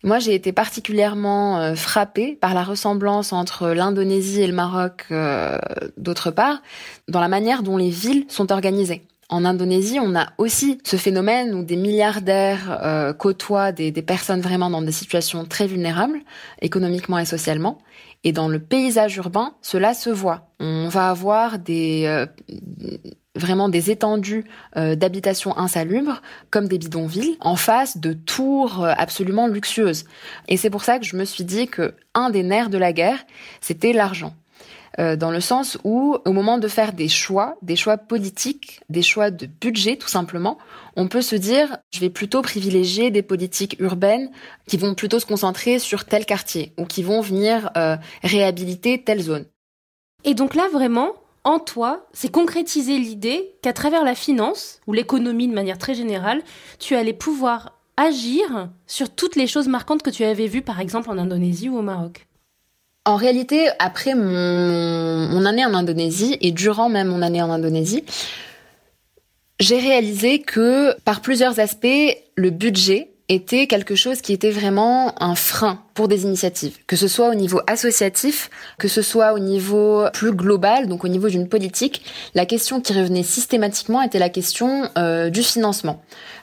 Moi, 0.05 0.21
j'ai 0.21 0.35
été 0.35 0.53
particulièrement 0.53 1.59
euh, 1.59 1.75
frappée 1.75 2.37
par 2.41 2.55
la 2.55 2.63
ressemblance 2.63 3.33
entre 3.33 3.71
l'Indonésie 3.71 4.43
et 4.43 4.47
le 4.47 4.53
Maroc, 4.53 5.07
euh, 5.11 5.59
d'autre 5.97 6.31
part, 6.31 6.63
dans 7.09 7.21
la 7.21 7.27
manière 7.27 7.65
dont 7.65 7.77
les 7.77 7.91
villes 7.91 8.25
sont 8.29 8.53
organisées. 8.53 9.03
En 9.29 9.45
Indonésie, 9.45 9.99
on 10.01 10.15
a 10.15 10.29
aussi 10.39 10.79
ce 10.85 10.97
phénomène 10.97 11.53
où 11.53 11.65
des 11.65 11.77
milliardaires 11.77 12.81
euh, 12.83 13.13
côtoient 13.13 13.73
des, 13.73 13.91
des, 13.91 14.03
personnes 14.03 14.41
vraiment 14.41 14.71
dans 14.71 14.83
des 14.83 14.93
situations 14.93 15.45
très 15.45 15.67
vulnérables, 15.67 16.21
économiquement 16.63 17.19
et 17.19 17.27
socialement. 17.27 17.79
Et 18.23 18.33
dans 18.33 18.49
le 18.49 18.61
paysage 18.61 19.17
urbain, 19.17 19.55
cela 19.63 19.95
se 19.95 20.11
voit. 20.11 20.49
On 20.61 20.89
va 20.89 21.11
avoir 21.11 21.59
des 21.59 22.27
vraiment 23.39 23.69
des 23.69 23.91
étendues 23.91 24.45
euh, 24.77 24.95
d'habitations 24.95 25.57
insalubres, 25.57 26.21
comme 26.51 26.69
des 26.69 26.79
bidonvilles, 26.79 27.39
en 27.41 27.57
face 27.57 27.99
de 27.99 28.13
tours 28.13 28.85
euh, 28.85 28.93
absolument 28.97 29.47
luxueuses. 29.47 30.05
Et 30.49 30.57
c'est 30.57 30.71
pour 30.71 30.85
ça 30.85 30.99
que 30.99 31.07
je 31.07 31.17
me 31.17 31.25
suis 31.25 31.45
dit 31.45 31.69
que 31.69 31.95
un 32.15 32.31
des 32.31 32.43
nerfs 32.43 32.71
de 32.71 32.79
la 32.79 32.93
guerre, 32.93 33.25
c'était 33.61 33.93
l'argent. 33.93 34.35
Euh, 34.99 35.15
dans 35.15 35.31
le 35.31 35.41
sens 35.41 35.79
où, 35.85 36.17
au 36.25 36.33
moment 36.33 36.59
de 36.59 36.67
faire 36.67 36.93
des 36.93 37.09
choix, 37.09 37.57
des 37.63 37.77
choix 37.77 37.97
politiques, 37.97 38.81
des 38.89 39.03
choix 39.03 39.31
de 39.31 39.47
budget 39.47 39.97
tout 39.97 40.09
simplement, 40.09 40.59
on 40.97 41.07
peut 41.07 41.23
se 41.23 41.37
dire, 41.37 41.77
je 41.95 42.01
vais 42.01 42.11
plutôt 42.11 42.43
privilégier 42.43 43.13
des 43.13 43.23
politiques 43.23 43.77
urbaines 43.79 44.31
qui 44.67 44.77
vont 44.77 44.95
plutôt 44.95 45.21
se 45.21 45.27
concentrer 45.27 45.79
sur 45.79 46.05
tel 46.05 46.27
quartier 46.27 46.73
ou 46.79 46.85
qui 46.85 47.05
vont 47.05 47.21
venir 47.21 47.71
réhabiliter 48.25 49.05
telle 49.05 49.21
zone. 49.21 49.45
Et 50.25 50.35
donc 50.35 50.57
là, 50.57 50.67
vraiment, 50.73 51.13
en 51.49 51.59
toi, 51.59 52.07
c'est 52.13 52.31
concrétiser 52.31 52.99
l'idée 52.99 53.55
qu'à 53.63 53.73
travers 53.73 54.05
la 54.05 54.15
finance, 54.15 54.81
ou 54.87 54.93
l'économie 54.93 55.49
de 55.49 55.55
manière 55.55 55.79
très 55.79 55.95
générale, 55.95 56.43
tu 56.79 56.95
allais 56.95 57.15
pouvoir 57.15 57.73
agir 57.97 58.69
sur 58.87 59.09
toutes 59.09 59.35
les 59.35 59.47
choses 59.47 59.67
marquantes 59.67 60.03
que 60.03 60.11
tu 60.11 60.25
avais 60.25 60.47
vues, 60.47 60.61
par 60.61 60.79
exemple 60.79 61.09
en 61.09 61.17
Indonésie 61.17 61.71
ou 61.71 61.79
au 61.79 61.83
Maroc. 61.83 62.27
En 63.07 63.17
réalité, 63.17 63.71
après 63.79 64.15
mon, 64.15 65.47
année 65.47 65.65
en 65.65 65.73
Indonésie, 65.73 66.37
et 66.43 66.53
durant 66.53 66.91
même 66.91 67.09
mon 67.09 67.23
année 67.23 67.41
en 67.41 67.51
Indonésie, 67.51 68.05
j'ai 69.59 69.79
réalisé 69.79 70.43
que 70.43 71.01
par 71.01 71.23
plusieurs 71.23 71.61
aspects, 71.61 72.15
le 72.37 72.51
budget 72.51 73.13
était 73.31 73.67
quelque 73.67 73.95
chose 73.95 74.21
qui 74.21 74.35
était 74.35 74.51
vraiment 74.51 75.15
un 75.23 75.35
frein 75.35 75.83
pour 75.99 76.07
des 76.07 76.23
initiatives, 76.23 76.77
que 76.87 76.95
ce 76.95 77.09
soit 77.09 77.29
au 77.29 77.35
niveau 77.35 77.61
associatif, 77.67 78.51
que 78.79 78.87
ce 78.87 79.03
soit 79.03 79.33
au 79.33 79.41
niveau 79.41 80.05
plus 80.13 80.31
global, 80.31 80.87
donc 80.87 81.03
au 81.03 81.09
niveau 81.09 81.29
d'une 81.29 81.49
politique. 81.49 82.05
La 82.37 82.47
question 82.47 82.81
qui 82.81 82.93
revenait 82.93 83.25
systématiquement 83.25 84.01
était 84.01 84.21
la 84.21 84.29
question 84.29 84.89
euh, 84.97 85.29
du 85.29 85.43
financement. 85.43 86.01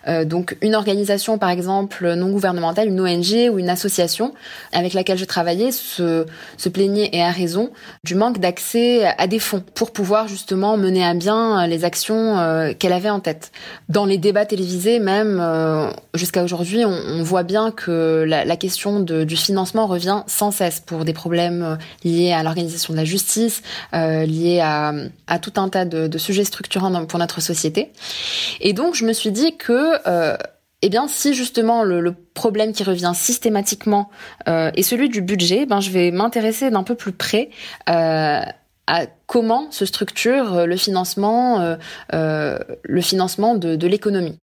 Euh, 0.07 0.25
donc 0.25 0.57
une 0.61 0.75
organisation, 0.75 1.37
par 1.37 1.49
exemple, 1.49 2.13
non 2.13 2.29
gouvernementale, 2.29 2.87
une 2.87 2.99
ONG 2.99 3.49
ou 3.51 3.59
une 3.59 3.69
association 3.69 4.33
avec 4.73 4.93
laquelle 4.93 5.17
je 5.17 5.25
travaillais 5.25 5.71
se, 5.71 6.25
plaignait, 6.71 7.09
et 7.13 7.21
à 7.21 7.31
raison, 7.31 7.71
du 8.03 8.15
manque 8.15 8.39
d'accès 8.39 9.05
à 9.17 9.27
des 9.27 9.39
fonds 9.39 9.63
pour 9.73 9.91
pouvoir 9.91 10.27
justement 10.27 10.77
mener 10.77 11.05
à 11.05 11.13
bien 11.13 11.65
les 11.67 11.85
actions 11.85 12.37
euh, 12.37 12.73
qu'elle 12.73 12.93
avait 12.93 13.09
en 13.09 13.19
tête. 13.19 13.51
Dans 13.89 14.05
les 14.05 14.17
débats 14.17 14.45
télévisés, 14.45 14.99
même 14.99 15.39
euh, 15.41 15.89
jusqu'à 16.13 16.43
aujourd'hui, 16.43 16.85
on, 16.85 17.23
voit 17.23 17.43
bien 17.43 17.71
que 17.71 18.23
la, 18.27 18.55
question 18.55 18.99
du 18.99 19.35
financement 19.45 19.88
revient 19.88 20.23
sans 20.27 20.51
cesse 20.51 20.79
pour 20.79 21.05
des 21.05 21.13
problèmes 21.13 21.63
euh, 21.63 21.75
liés 22.03 22.34
à 22.34 22.43
l'organisation 22.43 22.93
de 22.93 22.97
la 22.97 23.05
justice, 23.05 23.62
euh, 23.93 24.25
liés 24.25 24.60
à, 24.62 25.39
tout 25.39 25.53
un 25.58 25.69
tas 25.69 25.86
de, 25.86 26.17
sujets 26.17 26.43
structurants 26.43 27.05
pour 27.05 27.19
notre 27.19 27.41
société. 27.41 27.91
Et 28.62 28.73
donc, 28.73 28.95
je 28.95 29.05
me 29.05 29.13
suis 29.13 29.31
dit 29.31 29.58
que 29.58 29.95
euh, 30.08 30.38
eh 30.81 30.89
bien, 30.89 31.08
si 31.08 31.34
justement 31.34 31.84
le, 31.84 32.15
problème 32.34 32.73
qui 32.73 32.84
revient 32.84 33.13
systématiquement 33.15 34.10
est 34.45 34.84
celui 34.84 35.08
du 35.08 35.21
budget, 35.21 35.65
ben 35.65 35.79
je 35.79 35.89
vais 35.89 36.12
m'intéresser 36.12 36.69
d'un 36.69 36.84
peu 36.84 36.95
plus 36.95 37.13
près 37.13 37.49
à 37.88 38.53
comment 39.25 39.71
se 39.71 39.86
structure 39.86 40.67
le 40.67 40.75
financement, 40.75 41.77
le 42.12 43.01
financement 43.01 43.55
de 43.55 43.88
l'économie. 43.88 44.38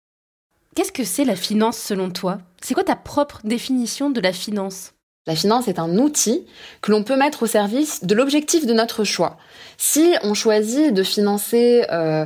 Qu'est-ce 0.76 0.92
que 0.92 1.04
c'est 1.04 1.24
la 1.24 1.34
finance 1.34 1.78
selon 1.78 2.10
toi? 2.10 2.38
C'est 2.62 2.74
quoi 2.74 2.84
ta 2.84 2.94
propre 2.94 3.40
définition 3.42 4.08
de 4.08 4.20
la 4.20 4.32
finance? 4.32 4.92
La 5.26 5.34
finance 5.34 5.66
est 5.66 5.80
un 5.80 5.98
outil 5.98 6.46
que 6.80 6.92
l'on 6.92 7.02
peut 7.02 7.16
mettre 7.16 7.42
au 7.42 7.46
service 7.46 8.04
de 8.04 8.14
l'objectif 8.14 8.66
de 8.66 8.72
notre 8.72 9.02
choix. 9.02 9.36
Si 9.78 10.14
on 10.22 10.32
choisit 10.32 10.94
de 10.94 11.02
financer 11.02 11.84
euh, 11.90 12.24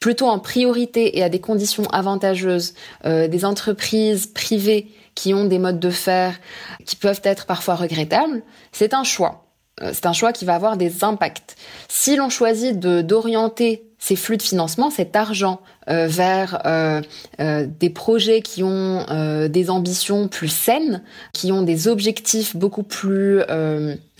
plutôt 0.00 0.26
en 0.26 0.40
priorité 0.40 1.18
et 1.18 1.22
à 1.22 1.28
des 1.28 1.40
conditions 1.40 1.84
avantageuses 1.90 2.74
euh, 3.06 3.28
des 3.28 3.44
entreprises 3.44 4.26
privées 4.26 4.90
qui 5.14 5.32
ont 5.32 5.44
des 5.44 5.60
modes 5.60 5.78
de 5.78 5.90
faire 5.90 6.34
qui 6.84 6.96
peuvent 6.96 7.22
être 7.22 7.46
parfois 7.46 7.76
regrettables, 7.76 8.42
c'est 8.72 8.92
un 8.92 9.04
choix. 9.04 9.46
Euh, 9.82 9.92
c'est 9.94 10.06
un 10.06 10.12
choix 10.12 10.32
qui 10.32 10.44
va 10.44 10.56
avoir 10.56 10.76
des 10.76 11.04
impacts. 11.04 11.56
Si 11.88 12.16
l'on 12.16 12.28
choisit 12.28 12.78
d'orienter 12.78 13.84
ces 13.98 14.16
flux 14.16 14.36
de 14.36 14.42
financement, 14.42 14.90
cet 14.90 15.16
argent 15.16 15.60
vers 15.86 16.62
des 17.40 17.90
projets 17.90 18.40
qui 18.40 18.62
ont 18.62 19.04
des 19.48 19.70
ambitions 19.70 20.28
plus 20.28 20.48
saines, 20.48 21.02
qui 21.32 21.52
ont 21.52 21.62
des 21.62 21.88
objectifs 21.88 22.56
beaucoup 22.56 22.82
plus 22.82 23.42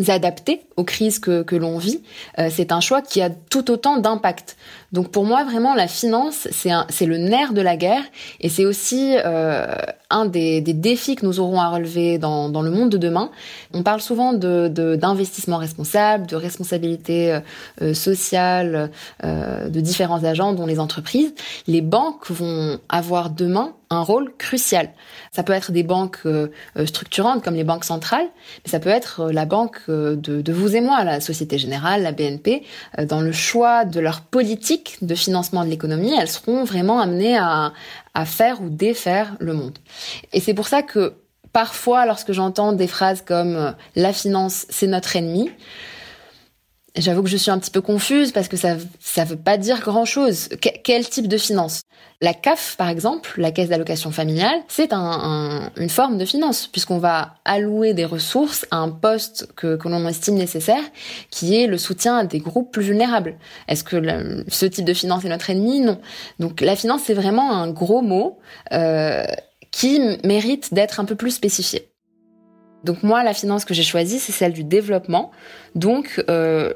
adaptés 0.09 0.63
aux 0.77 0.85
crises 0.85 1.19
que, 1.19 1.43
que 1.43 1.57
l'on 1.57 1.79
vit, 1.79 2.03
c'est 2.51 2.73
un 2.73 2.81
choix 2.81 3.01
qui 3.01 3.23
a 3.23 3.31
tout 3.31 3.71
autant 3.71 3.99
d'impact. 3.99 4.57
Donc 4.93 5.11
pour 5.11 5.25
moi, 5.25 5.45
vraiment, 5.45 5.75
la 5.75 5.89
finance, 5.89 6.49
c'est 6.51 7.07
le 7.07 7.19
nerf 7.19 7.53
de 7.53 7.61
la 7.61 7.77
guerre 7.77 8.03
et 8.41 8.49
c'est 8.49 8.67
aussi 8.67 9.17
un 10.11 10.27
des, 10.27 10.61
des, 10.61 10.73
défis 10.75 11.17
que 11.17 11.27
nous 11.27 11.41
aurons 11.41 11.61
à 11.61 11.69
relever 11.69 12.19
dans, 12.19 12.49
dans 12.49 12.63
le 12.63 12.71
monde 12.71 12.91
de 12.91 12.99
demain. 12.99 13.31
On 13.73 13.83
parle 13.83 14.01
souvent 14.01 14.33
de 14.33 14.69
d'investissement 14.69 15.59
responsable, 15.59 16.27
de 16.27 16.37
responsabilité 16.37 17.41
euh, 17.83 17.95
sociale 17.95 18.91
euh, 19.25 19.69
de 19.69 19.81
différents 19.81 20.25
agents, 20.25 20.53
dont 20.53 20.67
les 20.67 20.79
entreprises. 20.79 21.35
Les 21.67 21.81
banques 21.81 22.31
vont 22.31 22.79
avoir 22.89 23.31
demain 23.31 23.75
un 23.91 24.03
rôle 24.03 24.33
crucial. 24.37 24.91
Ça 25.31 25.43
peut 25.43 25.53
être 25.53 25.71
des 25.71 25.83
banques 25.83 26.19
euh, 26.27 26.49
structurantes 26.87 27.45
comme 27.45 27.55
les 27.55 27.65
banques 27.65 27.85
centrales, 27.85 28.27
mais 28.65 28.71
ça 28.71 28.81
peut 28.81 28.91
être 28.91 29.31
la 29.31 29.45
banque 29.45 29.79
de, 29.89 30.53
vous 30.53 30.75
et 30.77 30.81
moi, 30.81 31.05
la 31.05 31.21
Société 31.21 31.59
Générale, 31.59 32.03
la 32.03 32.13
BNP. 32.13 32.65
Dans 33.07 33.21
le 33.21 33.33
choix 33.33 33.85
de 33.85 34.01
leur 34.01 34.23
politique 34.23 34.99
de 35.03 35.15
financement 35.15 35.65
de 35.65 35.71
l'économie, 35.71 36.13
elles 36.19 36.31
seront 36.31 36.65
vraiment 36.65 37.01
amenées 37.01 37.37
à, 37.37 37.73
à 38.15 38.25
faire 38.25 38.63
ou 38.63 38.69
défaire 38.69 39.37
le 39.39 39.53
monde. 39.53 39.79
Et 40.33 40.41
c'est 40.41 40.55
pour 40.55 40.69
ça 40.69 40.83
que 40.83 41.15
parfois, 41.55 42.05
lorsque 42.05 42.33
j'entends 42.33 42.73
des 42.73 42.87
phrases 42.87 43.23
comme 43.23 43.57
euh, 43.57 43.71
la 43.97 44.13
finance, 44.13 44.67
c'est 44.69 44.87
notre 44.87 45.17
ennemi, 45.17 45.51
J'avoue 46.97 47.25
que 47.25 47.29
je 47.29 47.37
suis 47.37 47.51
un 47.51 47.59
petit 47.59 47.73
peu 47.73 47.81
confuse 47.81 48.31
parce 48.31 48.47
que 48.47 48.57
ça 48.57 48.77
ça 49.01 49.25
veut 49.25 49.37
pas 49.37 49.57
dire 49.57 49.81
grand 49.81 50.05
chose. 50.05 50.49
quel 50.61 51.09
type 51.09 51.27
de 51.27 51.37
finance? 51.37 51.83
La 52.21 52.33
CAF, 52.33 52.77
par 52.77 52.89
exemple, 52.89 53.41
la 53.41 53.51
caisse 53.51 53.69
d'allocation 53.69 54.13
familiale, 54.13 54.61
c'est 54.69 54.93
un, 54.93 55.73
une 55.77 55.89
forme 55.89 56.19
de 56.19 56.25
finance 56.25 56.69
puisqu'on 56.69 56.99
va 56.99 57.35
allouer 57.45 57.95
des 57.95 58.05
ressources 58.05 58.65
à 58.71 58.77
un 58.77 58.91
poste 58.91 59.49
que, 59.57 59.75
que 59.77 59.89
l'on 59.89 60.07
estime 60.07 60.37
nécessaire, 60.37 60.83
qui 61.31 61.61
est 61.61 61.67
le 61.67 61.79
soutien 61.79 62.19
à 62.19 62.25
des 62.25 62.39
groupes 62.39 62.73
plus 62.73 62.85
vulnérables. 62.85 63.39
Est-ce 63.67 63.83
que 63.83 64.45
ce 64.47 64.67
type 64.67 64.85
de 64.85 64.95
finance 64.95 65.25
est 65.25 65.29
notre 65.29 65.51
ennemi? 65.51 65.81
Non. 65.81 66.01
Donc 66.39 66.61
la 66.61 66.77
finance, 66.77 67.03
c'est 67.05 67.15
vraiment 67.15 67.53
un 67.53 67.71
gros 67.71 68.03
mot. 68.03 68.39
Euh, 68.73 69.25
qui 69.75 70.01
mérite 70.23 70.73
d'être 70.73 71.01
un 71.01 71.05
peu 71.05 71.17
plus 71.17 71.33
spécifié. 71.33 71.89
Donc 72.85 73.03
moi, 73.03 73.25
la 73.25 73.35
finance 73.35 73.65
que 73.65 73.75
j'ai 73.75 73.83
choisie, 73.83 74.21
c'est 74.21 74.31
celle 74.31 74.53
du 74.53 74.63
développement. 74.63 75.33
Donc 75.75 76.23
euh, 76.29 76.75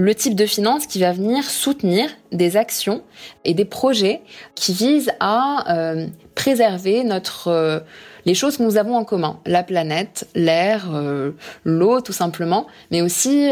le 0.00 0.14
type 0.14 0.34
de 0.34 0.46
finance 0.46 0.86
qui 0.86 0.98
va 0.98 1.12
venir 1.12 1.44
soutenir 1.44 2.08
des 2.32 2.56
actions 2.56 3.02
et 3.44 3.52
des 3.52 3.66
projets 3.66 4.22
qui 4.54 4.72
visent 4.72 5.12
à 5.20 5.76
euh, 5.76 6.06
préserver 6.34 7.04
notre 7.04 7.48
euh, 7.48 7.80
les 8.24 8.34
choses 8.34 8.56
que 8.56 8.62
nous 8.62 8.78
avons 8.78 8.96
en 8.96 9.04
commun, 9.04 9.40
la 9.44 9.62
planète, 9.62 10.26
l'air, 10.34 10.88
euh, 10.94 11.32
l'eau 11.64 12.00
tout 12.00 12.12
simplement, 12.12 12.66
mais 12.90 13.02
aussi 13.02 13.50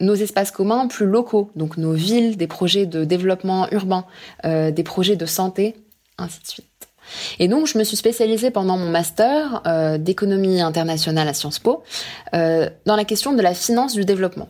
nos 0.00 0.14
espaces 0.14 0.50
communs 0.50 0.86
plus 0.88 1.06
locaux, 1.06 1.50
donc 1.56 1.76
nos 1.76 1.92
villes, 1.92 2.38
des 2.38 2.46
projets 2.46 2.86
de 2.86 3.04
développement 3.04 3.68
urbain, 3.70 4.06
des 4.44 4.82
projets 4.82 5.16
de 5.16 5.26
santé, 5.26 5.76
ainsi 6.16 6.40
de 6.40 6.46
suite. 6.46 6.71
Et 7.38 7.48
donc, 7.48 7.66
je 7.66 7.78
me 7.78 7.84
suis 7.84 7.96
spécialisée 7.96 8.50
pendant 8.50 8.76
mon 8.76 8.88
master 8.88 9.62
euh, 9.66 9.98
d'économie 9.98 10.60
internationale 10.60 11.28
à 11.28 11.34
Sciences 11.34 11.58
Po 11.58 11.82
euh, 12.34 12.68
dans 12.86 12.96
la 12.96 13.04
question 13.04 13.32
de 13.32 13.42
la 13.42 13.54
finance 13.54 13.94
du 13.94 14.04
développement. 14.04 14.48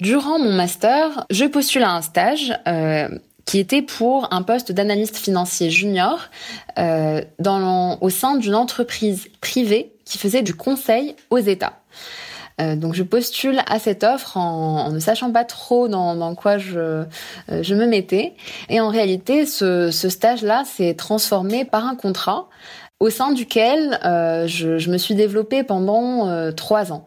Durant 0.00 0.38
mon 0.38 0.52
master, 0.52 1.26
je 1.30 1.44
postule 1.44 1.82
à 1.82 1.92
un 1.92 2.02
stage 2.02 2.52
euh, 2.68 3.08
qui 3.44 3.58
était 3.58 3.82
pour 3.82 4.32
un 4.32 4.42
poste 4.42 4.72
d'analyste 4.72 5.16
financier 5.16 5.70
junior 5.70 6.18
dans, 6.76 7.98
au 8.00 8.10
sein 8.10 8.36
d'une 8.36 8.56
entreprise 8.56 9.28
privée 9.40 9.92
qui 10.04 10.18
faisait 10.18 10.42
du 10.42 10.54
conseil 10.54 11.14
aux 11.30 11.38
États. 11.38 11.74
Euh, 12.60 12.74
donc 12.76 12.94
je 12.94 13.02
postule 13.02 13.60
à 13.66 13.78
cette 13.78 14.02
offre 14.04 14.36
en, 14.36 14.90
ne 14.90 14.98
sachant 14.98 15.30
pas 15.30 15.44
trop 15.44 15.88
dans, 15.88 16.34
quoi 16.34 16.58
je, 16.58 16.78
euh, 16.78 17.04
je 17.62 17.74
me 17.74 17.86
mettais. 17.86 18.34
Et 18.68 18.80
en 18.80 18.88
réalité, 18.88 19.46
ce, 19.46 19.90
ce 19.90 20.08
stage-là 20.08 20.64
s'est 20.64 20.94
transformé 20.94 21.64
par 21.64 21.86
un 21.86 21.96
contrat 21.96 22.48
au 22.98 23.10
sein 23.10 23.32
duquel 23.32 24.00
euh, 24.04 24.46
je, 24.46 24.78
je, 24.78 24.90
me 24.90 24.96
suis 24.96 25.14
développée 25.14 25.62
pendant 25.64 26.52
trois 26.52 26.92
ans. 26.92 27.06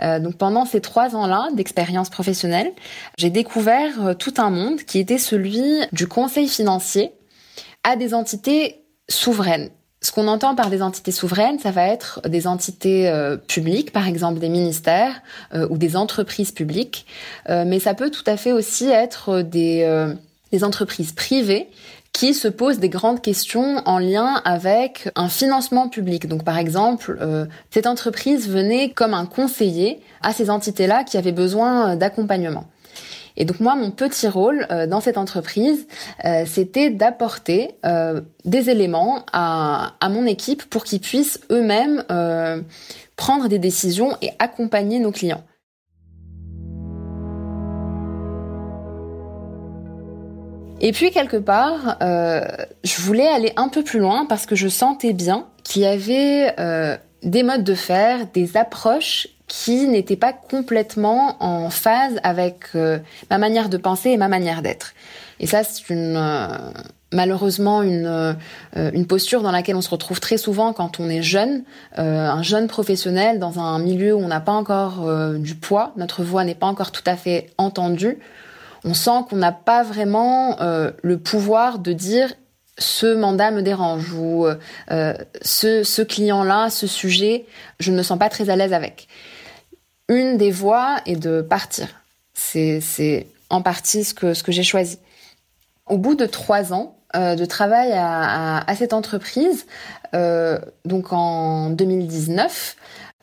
donc 0.00 0.36
pendant 0.36 0.66
ces 0.66 0.82
trois 0.82 1.16
ans-là 1.16 1.48
d'expérience 1.54 2.10
professionnelle, 2.10 2.72
j'ai 3.16 3.30
découvert 3.30 4.16
tout 4.18 4.34
un 4.36 4.50
monde 4.50 4.80
qui 4.80 4.98
était 4.98 5.18
celui 5.18 5.80
du 5.92 6.06
conseil 6.06 6.46
financier 6.46 7.12
à 7.84 7.96
des 7.96 8.12
entités 8.12 8.84
souveraines. 9.08 9.70
Ce 10.10 10.14
qu'on 10.16 10.26
entend 10.26 10.56
par 10.56 10.70
des 10.70 10.82
entités 10.82 11.12
souveraines, 11.12 11.60
ça 11.60 11.70
va 11.70 11.86
être 11.86 12.20
des 12.28 12.48
entités 12.48 13.08
euh, 13.08 13.36
publiques, 13.36 13.92
par 13.92 14.08
exemple 14.08 14.40
des 14.40 14.48
ministères 14.48 15.22
euh, 15.54 15.68
ou 15.70 15.78
des 15.78 15.94
entreprises 15.94 16.50
publiques, 16.50 17.06
euh, 17.48 17.62
mais 17.64 17.78
ça 17.78 17.94
peut 17.94 18.10
tout 18.10 18.24
à 18.26 18.36
fait 18.36 18.50
aussi 18.50 18.88
être 18.88 19.42
des, 19.42 19.88
des 20.50 20.64
entreprises 20.64 21.12
privées 21.12 21.68
qui 22.10 22.34
se 22.34 22.48
posent 22.48 22.80
des 22.80 22.88
grandes 22.88 23.22
questions 23.22 23.82
en 23.86 24.00
lien 24.00 24.42
avec 24.44 25.08
un 25.14 25.28
financement 25.28 25.88
public. 25.88 26.26
Donc 26.26 26.42
par 26.42 26.58
exemple, 26.58 27.16
cette 27.70 27.86
entreprise 27.86 28.48
venait 28.48 28.90
comme 28.90 29.14
un 29.14 29.26
conseiller 29.26 30.00
à 30.22 30.32
ces 30.32 30.50
entités-là 30.50 31.04
qui 31.04 31.18
avaient 31.18 31.30
besoin 31.30 31.94
d'accompagnement. 31.94 32.64
Et 33.40 33.46
donc 33.46 33.58
moi, 33.58 33.74
mon 33.74 33.90
petit 33.90 34.28
rôle 34.28 34.66
euh, 34.70 34.86
dans 34.86 35.00
cette 35.00 35.16
entreprise, 35.16 35.86
euh, 36.26 36.44
c'était 36.46 36.90
d'apporter 36.90 37.70
euh, 37.86 38.20
des 38.44 38.68
éléments 38.68 39.24
à, 39.32 39.94
à, 39.98 40.10
mon 40.10 40.26
équipe 40.26 40.62
pour 40.68 40.84
qu'ils 40.84 41.00
puissent 41.00 41.40
eux-mêmes 41.50 42.04
prendre 43.16 43.48
des 43.48 43.58
décisions 43.58 44.14
et 44.20 44.30
accompagner 44.38 44.98
nos 44.98 45.10
clients. 45.10 45.42
Et 50.82 50.92
puis 50.92 51.10
quelque 51.10 51.36
part, 51.36 51.98
je 52.00 53.00
voulais 53.02 53.28
aller 53.28 53.52
un 53.56 53.68
peu 53.68 53.82
plus 53.82 54.00
loin 54.00 54.26
parce 54.26 54.46
que 54.46 54.54
je 54.54 54.68
sentais 54.68 55.12
bien 55.12 55.46
qu'il 55.64 55.82
y 55.82 55.86
avait 55.86 56.54
des 57.22 57.42
modes 57.42 57.64
de 57.64 57.74
faire, 57.74 58.26
des 58.32 58.56
approches 58.56 59.28
qui 59.50 59.88
n'était 59.88 60.16
pas 60.16 60.32
complètement 60.32 61.36
en 61.40 61.70
phase 61.70 62.20
avec 62.22 62.66
euh, 62.76 63.00
ma 63.30 63.38
manière 63.38 63.68
de 63.68 63.78
penser 63.78 64.10
et 64.10 64.16
ma 64.16 64.28
manière 64.28 64.62
d'être. 64.62 64.94
Et 65.40 65.48
ça, 65.48 65.64
c'est 65.64 65.90
une 65.90 66.14
euh, 66.16 66.46
malheureusement 67.12 67.82
une, 67.82 68.06
euh, 68.06 68.32
une 68.92 69.08
posture 69.08 69.42
dans 69.42 69.50
laquelle 69.50 69.74
on 69.74 69.80
se 69.80 69.90
retrouve 69.90 70.20
très 70.20 70.36
souvent 70.36 70.72
quand 70.72 71.00
on 71.00 71.10
est 71.10 71.22
jeune, 71.22 71.64
un 71.96 72.42
jeune 72.44 72.68
professionnel 72.68 73.40
dans 73.40 73.58
un 73.58 73.80
milieu 73.80 74.14
où 74.14 74.20
on 74.20 74.28
n'a 74.28 74.38
pas 74.38 74.52
encore 74.52 75.04
du 75.34 75.56
poids, 75.56 75.92
notre 75.96 76.22
voix 76.22 76.44
n'est 76.44 76.54
pas 76.54 76.68
encore 76.68 76.92
tout 76.92 77.02
à 77.06 77.16
fait 77.16 77.50
entendue. 77.58 78.20
On 78.84 78.94
sent 78.94 79.24
qu'on 79.28 79.36
n'a 79.36 79.50
pas 79.50 79.82
vraiment 79.82 80.56
le 80.60 81.18
pouvoir 81.18 81.80
de 81.80 81.92
dire 81.92 82.32
ce 82.78 83.12
mandat 83.12 83.50
me 83.50 83.62
dérange 83.62 84.12
ou 84.12 84.46
ce, 84.88 85.82
ce 85.82 86.02
client-là, 86.02 86.70
ce 86.70 86.86
sujet, 86.86 87.46
je 87.80 87.90
ne 87.90 87.96
me 87.96 88.04
sens 88.04 88.20
pas 88.20 88.28
très 88.28 88.50
à 88.50 88.56
l'aise 88.56 88.72
avec 88.72 89.08
une 90.10 90.36
des 90.36 90.50
voies 90.50 90.96
est 91.06 91.16
de 91.16 91.40
partir. 91.40 91.88
C'est 92.34 93.28
en 93.48 93.62
partie 93.62 94.04
ce 94.04 94.12
que, 94.12 94.52
j'ai 94.52 94.62
choisi. 94.64 94.98
Au 95.86 95.96
bout 95.98 96.16
de 96.16 96.26
trois 96.26 96.72
ans 96.72 96.96
euh, 97.14 97.36
de 97.36 97.44
travail 97.44 97.92
à, 97.94 98.74
cette 98.76 98.92
entreprise, 98.92 99.66
euh, 100.14 100.58
donc 100.84 101.12
en 101.12 101.70
2019, 101.70 102.76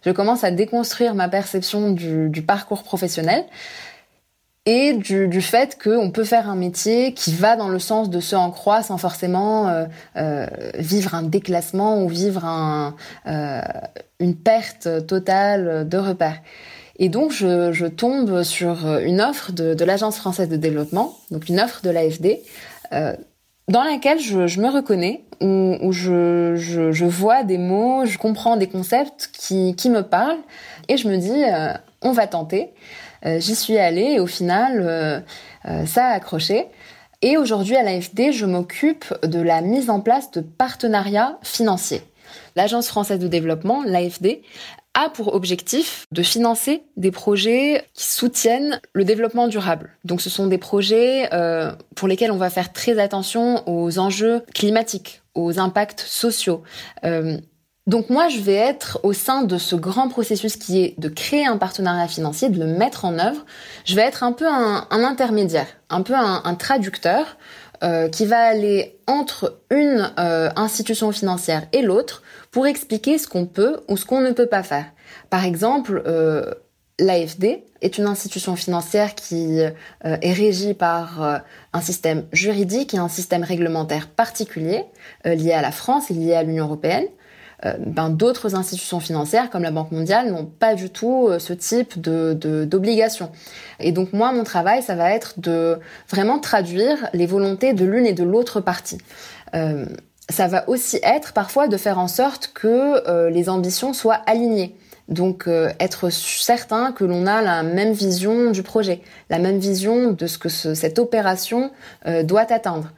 je 0.06 0.12
commence 0.12 0.44
à 0.44 0.52
déconstruire 0.52 1.14
ma 1.14 1.28
perception 1.28 1.92
du, 1.92 2.42
parcours 2.42 2.84
professionnel 2.84 3.44
et 4.66 4.94
du, 4.94 5.42
fait 5.42 5.78
qu'on 5.82 6.12
peut 6.12 6.24
faire 6.24 6.50
un 6.50 6.56
métier 6.56 7.14
qui 7.14 7.34
va 7.34 7.58
dans 7.58 7.70
le 7.70 7.80
sens 7.80 8.10
de 8.10 8.22
ce 8.22 8.36
en 8.36 8.52
croix 8.52 8.82
sans 8.82 8.98
forcément 8.98 9.86
euh, 10.16 10.46
vivre 10.76 11.16
un 11.16 11.24
déclassement 11.24 12.02
ou 12.02 12.08
vivre 12.08 12.46
un, 12.46 12.96
une 14.20 14.36
perte 14.36 15.06
totale 15.06 15.88
de 15.88 15.98
repères. 15.98 16.40
Et 17.00 17.10
donc, 17.10 17.32
je, 17.32 17.86
tombe 17.88 18.44
sur 18.44 18.88
une 19.00 19.22
offre 19.22 19.52
de, 19.52 19.84
l'Agence 19.84 20.18
française 20.18 20.50
de 20.50 20.58
développement, 20.58 21.18
donc 21.32 21.50
une 21.50 21.60
offre 21.60 21.82
de 21.84 21.90
l'AFD, 21.90 22.40
euh, 22.94 23.16
dans 23.68 23.84
laquelle 23.84 24.20
je, 24.20 24.60
me 24.60 24.70
reconnais, 24.70 25.24
où, 25.42 25.92
je, 25.92 27.06
vois 27.06 27.44
des 27.44 27.58
mots, 27.58 28.06
je 28.06 28.18
comprends 28.18 28.58
des 28.58 28.68
concepts 28.68 29.30
qui, 29.34 29.76
qui 29.76 29.90
me 29.90 30.02
parlent, 30.02 30.40
et 30.88 30.98
je 30.98 31.08
me 31.08 31.18
dis, 31.18 31.44
euh, 31.44 31.74
on 32.02 32.12
va 32.12 32.28
tenter. 32.28 32.72
Euh, 33.26 33.40
J'y 33.40 33.56
suis 33.56 33.78
allée, 33.78 34.14
et 34.14 34.20
au 34.20 34.28
final, 34.28 34.82
euh, 34.82 35.20
euh, 35.66 35.86
ça 35.86 36.08
a 36.08 36.12
accroché. 36.12 36.68
Et 37.22 37.38
aujourd'hui, 37.38 37.76
à 37.76 37.84
l'AFD, 37.84 38.32
je 38.32 38.46
m'occupe 38.46 39.14
de 39.24 39.42
la 39.42 39.62
mise 39.62 39.90
en 39.90 40.02
place 40.02 40.32
de 40.32 40.42
partenariats 40.42 41.40
financiers. 41.42 42.04
L'Agence 42.56 42.88
française 42.88 43.20
de 43.20 43.28
développement, 43.28 43.84
l'AFD, 43.84 44.42
a 44.98 45.10
pour 45.10 45.36
objectif 45.36 46.08
de 46.12 46.24
financer 46.24 46.84
des 46.98 47.12
projets 47.12 47.86
qui 47.94 48.08
soutiennent 48.08 48.82
le 48.94 49.06
développement 49.06 49.48
durable. 49.48 49.92
Donc 50.04 50.22
ce 50.22 50.30
sont 50.32 50.48
des 50.48 50.58
projets 50.58 51.30
euh, 51.34 51.72
pour 51.96 52.08
lesquels 52.08 52.32
on 52.32 52.38
va 52.38 52.50
faire 52.50 52.74
très 52.74 52.98
attention 53.00 53.64
aux 53.70 54.00
enjeux 54.00 54.42
climatiques, 54.56 55.22
aux 55.36 55.60
impacts 55.60 56.02
sociaux. 56.02 56.64
Euh, 57.06 57.38
donc 57.86 58.10
moi, 58.10 58.28
je 58.28 58.40
vais 58.40 58.56
être 58.56 59.00
au 59.04 59.14
sein 59.14 59.44
de 59.44 59.60
ce 59.60 59.76
grand 59.76 60.10
processus 60.10 60.58
qui 60.58 60.82
est 60.82 61.00
de 61.00 61.10
créer 61.10 61.46
un 61.46 61.58
partenariat 61.58 62.08
financier, 62.08 62.50
de 62.50 62.60
le 62.60 62.66
mettre 62.66 63.06
en 63.06 63.20
œuvre. 63.20 63.46
Je 63.86 63.96
vais 63.96 64.02
être 64.02 64.24
un 64.24 64.32
peu 64.32 64.48
un, 64.48 64.88
intermédiaire, 64.90 65.68
un 65.92 66.02
peu 66.02 66.16
un, 66.16 66.56
traducteur 66.56 67.38
euh, 67.84 68.10
qui 68.10 68.26
va 68.26 68.40
aller 68.40 69.00
entre 69.06 69.62
une 69.70 70.12
institution 70.18 71.12
financière 71.12 71.68
et 71.72 71.84
l'autre 71.84 72.24
pour 72.58 72.66
expliquer 72.66 73.20
ce 73.20 73.28
qu'on 73.28 73.46
peut 73.46 73.82
ou 73.88 73.98
ce 73.98 74.06
qu'on 74.08 74.20
ne 74.20 74.32
peut 74.32 74.48
pas 74.48 74.64
faire. 74.64 74.86
Par 75.30 75.46
exemple, 75.46 76.02
euh, 76.08 76.56
l'AFD 76.98 77.64
est 77.82 78.00
une 78.00 78.08
institution 78.08 78.56
financière 78.56 79.14
qui 79.14 79.60
est 79.60 80.34
régie 80.34 80.74
par 80.74 81.44
un 81.72 81.82
système 81.82 82.26
juridique 82.34 82.96
et 82.96 82.98
un 82.98 83.10
système 83.10 83.44
réglementaire 83.44 84.08
particulier 84.08 84.86
lié 85.24 85.52
à 85.52 85.62
la 85.62 85.72
France 85.72 86.10
et 86.10 86.16
lié 86.16 86.34
à 86.34 86.42
l'Union 86.42 86.66
européenne. 86.66 87.06
Euh, 87.66 87.74
ben, 87.80 88.10
d'autres 88.12 88.54
institutions 88.54 89.00
financières 89.00 89.50
comme 89.50 89.64
la 89.64 89.72
Banque 89.72 89.92
mondiale 89.92 90.32
n'ont 90.32 90.46
pas 90.46 90.76
du 90.76 90.92
tout 90.92 91.28
euh, 91.28 91.40
ce 91.40 91.54
type 91.54 92.00
de 92.00 92.34
d'obligation. 92.66 93.32
Et 93.80 93.92
donc 93.92 94.14
moi, 94.14 94.32
mon 94.32 94.44
travail, 94.44 94.84
ça 94.84 94.94
va 94.94 95.12
être 95.12 95.40
de 95.40 95.80
vraiment 96.08 96.38
traduire 96.38 97.10
les 97.14 97.26
volontés 97.26 97.74
de 97.74 97.84
l'une 97.84 98.06
et 98.06 98.14
de 98.14 98.24
l'autre 98.24 98.62
partie. 98.62 99.00
Euh, 100.30 100.34
ça 100.34 100.48
va 100.48 100.68
aussi 100.70 101.00
être 101.04 101.34
parfois 101.34 101.68
de 101.68 101.78
faire 101.78 102.00
en 102.00 102.08
sorte 102.08 102.52
que 102.54 103.30
les 103.30 103.50
ambitions 103.50 103.94
soient 103.94 104.22
alignées. 104.26 104.76
Donc 105.08 105.48
être 105.80 106.10
certain 106.10 106.92
que 106.92 107.06
l'on 107.06 107.28
a 107.28 107.42
la 107.42 107.64
même 107.64 107.94
vision 107.94 108.52
du 108.52 108.62
projet, 108.62 109.02
la 109.30 109.40
même 109.40 109.58
vision 109.58 110.12
de 110.12 110.28
ce 110.28 110.38
que 110.38 110.50
cette 110.50 111.00
opération 111.00 111.72
doit 112.24 112.52
atteindre. 112.52 112.92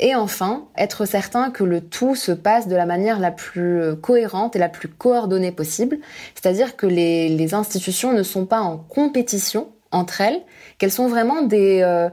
Et 0.00 0.16
enfin, 0.16 0.66
être 0.76 1.04
certain 1.04 1.52
que 1.52 1.62
le 1.62 1.80
tout 1.80 2.16
se 2.16 2.32
passe 2.32 2.66
de 2.66 2.74
la 2.74 2.86
manière 2.86 3.20
la 3.20 3.30
plus 3.30 3.94
cohérente 4.02 4.56
et 4.56 4.58
la 4.58 4.68
plus 4.68 4.88
coordonnée 4.88 5.52
possible, 5.52 5.98
c'est-à-dire 6.34 6.76
que 6.76 6.86
les, 6.86 7.54
institutions 7.54 8.12
ne 8.12 8.24
sont 8.24 8.44
pas 8.44 8.60
en 8.60 8.78
compétition 8.78 9.68
entre 9.92 10.20
elles, 10.20 10.40
qu'elles 10.78 10.90
sont 10.90 11.08
vraiment 11.08 11.42
des, 11.42 11.82
euh, 11.82 12.08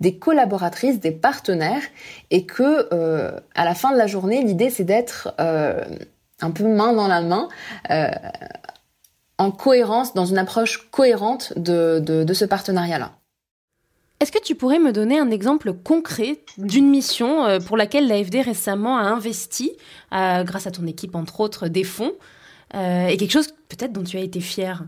des 0.00 0.16
collaboratrices, 0.16 1.00
des 1.00 1.10
partenaires, 1.10 1.82
et 2.30 2.46
que 2.46 2.88
euh, 2.92 3.38
à 3.54 3.64
la 3.64 3.74
fin 3.74 3.92
de 3.92 3.98
la 3.98 4.06
journée, 4.06 4.42
l'idée 4.42 4.70
c'est 4.70 4.84
d'être 4.84 5.34
euh, 5.40 5.84
un 6.40 6.50
peu 6.50 6.64
main 6.64 6.92
dans 6.92 7.08
la 7.08 7.20
main 7.20 7.48
en 9.36 9.50
cohérence, 9.50 10.14
dans 10.14 10.26
une 10.26 10.38
approche 10.38 10.88
cohérente 10.90 11.52
de 11.56 12.32
ce 12.32 12.44
partenariat-là. 12.44 13.12
Est-ce 14.20 14.30
que 14.30 14.40
tu 14.40 14.54
pourrais 14.54 14.78
me 14.78 14.92
donner 14.92 15.18
un 15.18 15.30
exemple 15.30 15.72
concret 15.72 16.38
d'une 16.56 16.88
mission 16.88 17.58
pour 17.66 17.76
laquelle 17.76 18.06
l'AFD 18.06 18.42
récemment 18.42 18.96
a 18.96 19.02
investi, 19.02 19.72
grâce 20.12 20.66
à 20.66 20.70
ton 20.70 20.86
équipe 20.86 21.16
entre 21.16 21.40
autres, 21.40 21.66
des 21.66 21.84
fonds, 21.84 22.12
et 22.74 23.16
quelque 23.16 23.32
chose 23.32 23.48
peut-être 23.68 23.92
dont 23.92 24.04
tu 24.04 24.16
as 24.16 24.20
été 24.20 24.40
fière? 24.40 24.84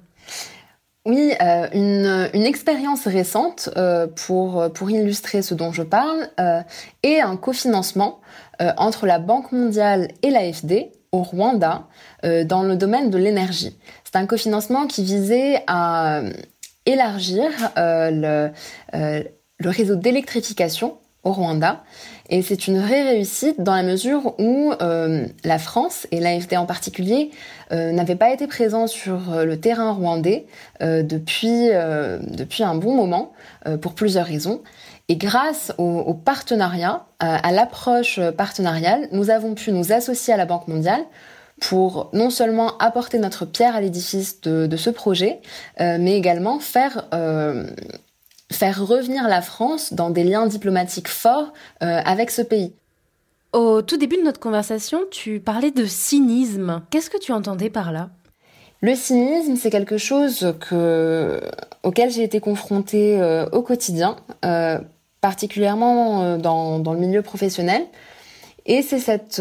Oui, 1.06 1.32
une, 1.72 2.28
une, 2.34 2.42
expérience 2.42 3.06
récente 3.06 3.70
pour, 4.26 4.70
pour 4.74 4.90
illustrer 4.90 5.40
ce 5.40 5.54
dont 5.54 5.72
je 5.72 5.82
parle 5.82 6.28
est 7.02 7.20
un 7.20 7.36
cofinancement 7.36 8.20
entre 8.76 9.06
la 9.06 9.18
Banque 9.18 9.52
mondiale 9.52 10.08
et 10.22 10.30
l'AFD 10.30 10.90
au 11.12 11.22
Rwanda 11.22 11.86
dans 12.22 12.62
le 12.62 12.76
domaine 12.76 13.10
de 13.10 13.18
l'énergie. 13.18 13.78
C'est 14.04 14.16
un 14.16 14.26
cofinancement 14.26 14.86
qui 14.86 15.04
visait 15.04 15.62
à 15.66 16.22
élargir 16.86 17.50
euh, 17.76 18.48
euh, 18.94 19.22
le 19.58 19.70
réseau 19.70 19.96
d'électrification 19.96 20.96
au 21.26 21.32
Rwanda. 21.32 21.82
Et 22.30 22.42
c'est 22.42 22.66
une 22.66 22.80
vraie 22.80 23.02
réussite 23.02 23.60
dans 23.60 23.74
la 23.74 23.82
mesure 23.82 24.34
où 24.38 24.72
euh, 24.80 25.26
la 25.44 25.58
France, 25.58 26.06
et 26.10 26.20
l'AFD 26.20 26.56
en 26.56 26.66
particulier, 26.66 27.30
euh, 27.72 27.92
n'avaient 27.92 28.16
pas 28.16 28.32
été 28.32 28.46
présents 28.46 28.86
sur 28.86 29.44
le 29.44 29.60
terrain 29.60 29.92
rwandais 29.92 30.46
euh, 30.82 31.02
depuis, 31.02 31.68
depuis 31.68 32.62
un 32.62 32.74
bon 32.74 32.94
moment, 32.94 33.32
pour 33.80 33.94
plusieurs 33.94 34.26
raisons. 34.26 34.62
Et 35.08 35.16
grâce 35.16 35.72
au, 35.78 36.14
partenariat, 36.14 37.04
à 37.20 37.52
l'approche 37.52 38.20
partenariale, 38.36 39.08
nous 39.12 39.30
avons 39.30 39.54
pu 39.54 39.70
nous 39.70 39.92
associer 39.92 40.34
à 40.34 40.36
la 40.36 40.46
Banque 40.46 40.66
mondiale 40.66 41.04
pour 41.60 42.10
non 42.12 42.30
seulement 42.30 42.76
apporter 42.78 43.18
notre 43.18 43.46
pierre 43.46 43.76
à 43.76 43.80
l'édifice 43.80 44.40
de, 44.42 44.76
ce 44.76 44.90
projet, 44.90 45.40
euh, 45.80 45.96
mais 45.98 46.16
également 46.16 46.58
faire 46.58 47.08
euh, 47.14 47.66
faire 48.52 48.84
revenir 48.86 49.28
la 49.28 49.42
France 49.42 49.92
dans 49.92 50.10
des 50.10 50.24
liens 50.24 50.46
diplomatiques 50.46 51.08
forts 51.08 51.52
euh, 51.82 52.00
avec 52.04 52.30
ce 52.30 52.42
pays. 52.42 52.72
Au 53.52 53.82
tout 53.82 53.96
début 53.96 54.16
de 54.16 54.22
notre 54.22 54.40
conversation, 54.40 55.00
tu 55.10 55.40
parlais 55.40 55.70
de 55.70 55.84
cynisme. 55.86 56.82
Qu'est-ce 56.90 57.10
que 57.10 57.18
tu 57.18 57.32
entendais 57.32 57.70
par 57.70 57.92
là? 57.92 58.10
Le 58.82 58.94
cynisme, 58.94 59.56
c'est 59.56 59.70
quelque 59.70 59.98
chose 59.98 60.54
que, 60.60 61.40
auquel 61.82 62.10
j'ai 62.10 62.22
été 62.22 62.40
confrontée 62.40 63.18
au 63.52 63.62
quotidien, 63.62 64.16
particulièrement 65.22 66.36
dans, 66.36 66.78
dans, 66.78 66.92
le 66.92 66.98
milieu 66.98 67.22
professionnel. 67.22 67.86
Et 68.66 68.82
c'est 68.82 68.98
cette 68.98 69.40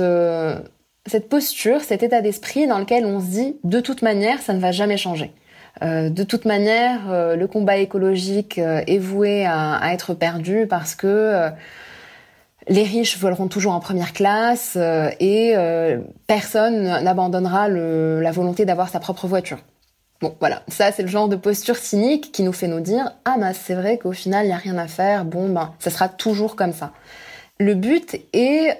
cette 1.08 1.30
posture, 1.30 1.82
cet 1.82 2.04
état 2.04 2.22
d'esprit 2.22 2.68
dans 2.68 2.80
lequel 2.80 3.06
on 3.06 3.20
se 3.20 3.26
dit 3.26 3.56
de 3.64 3.80
toute 3.80 4.02
manière, 4.02 4.42
ça 4.42 4.54
ne 4.54 4.60
va 4.60 4.72
jamais 4.72 4.98
changer. 4.98 5.32
Euh, 5.84 6.10
de 6.10 6.24
toute 6.24 6.46
manière, 6.46 7.12
euh, 7.12 7.36
le 7.36 7.48
combat 7.48 7.78
écologique 7.78 8.60
euh, 8.60 8.82
est 8.88 8.98
voué 8.98 9.46
à, 9.46 9.94
être 9.94 10.14
perdu 10.14 10.68
parce 10.68 10.96
que 10.96 11.50
les 12.68 12.84
riches 12.84 13.18
voleront 13.20 13.48
toujours 13.48 13.74
en 13.74 13.80
première 13.80 14.14
classe 14.14 14.76
et 15.20 15.54
personne 16.26 16.84
n'abandonnera 17.04 17.70
la 17.70 18.32
volonté 18.32 18.66
d'avoir 18.66 18.90
sa 18.90 19.00
propre 19.00 19.28
voiture. 19.28 19.60
Bon, 20.22 20.36
voilà, 20.40 20.64
ça 20.68 20.92
c'est 20.92 21.04
le 21.04 21.10
genre 21.10 21.28
de 21.28 21.36
posture 21.36 21.76
cynique 21.76 22.32
qui 22.32 22.42
nous 22.42 22.54
fait 22.54 22.68
nous 22.68 22.80
dire 22.80 23.12
ah 23.26 23.36
bah 23.38 23.54
c'est 23.54 23.76
vrai 23.76 23.98
qu'au 23.98 24.14
final 24.14 24.48
il 24.48 24.50
y 24.50 24.54
a 24.54 24.58
rien 24.58 24.78
à 24.78 24.88
faire. 24.88 25.26
Bon 25.26 25.50
ben 25.50 25.74
ça 25.78 25.92
sera 25.92 26.10
toujours 26.10 26.56
comme 26.56 26.74
ça. 26.74 26.92
Le 27.60 27.76
but 27.76 28.18
est 28.34 28.78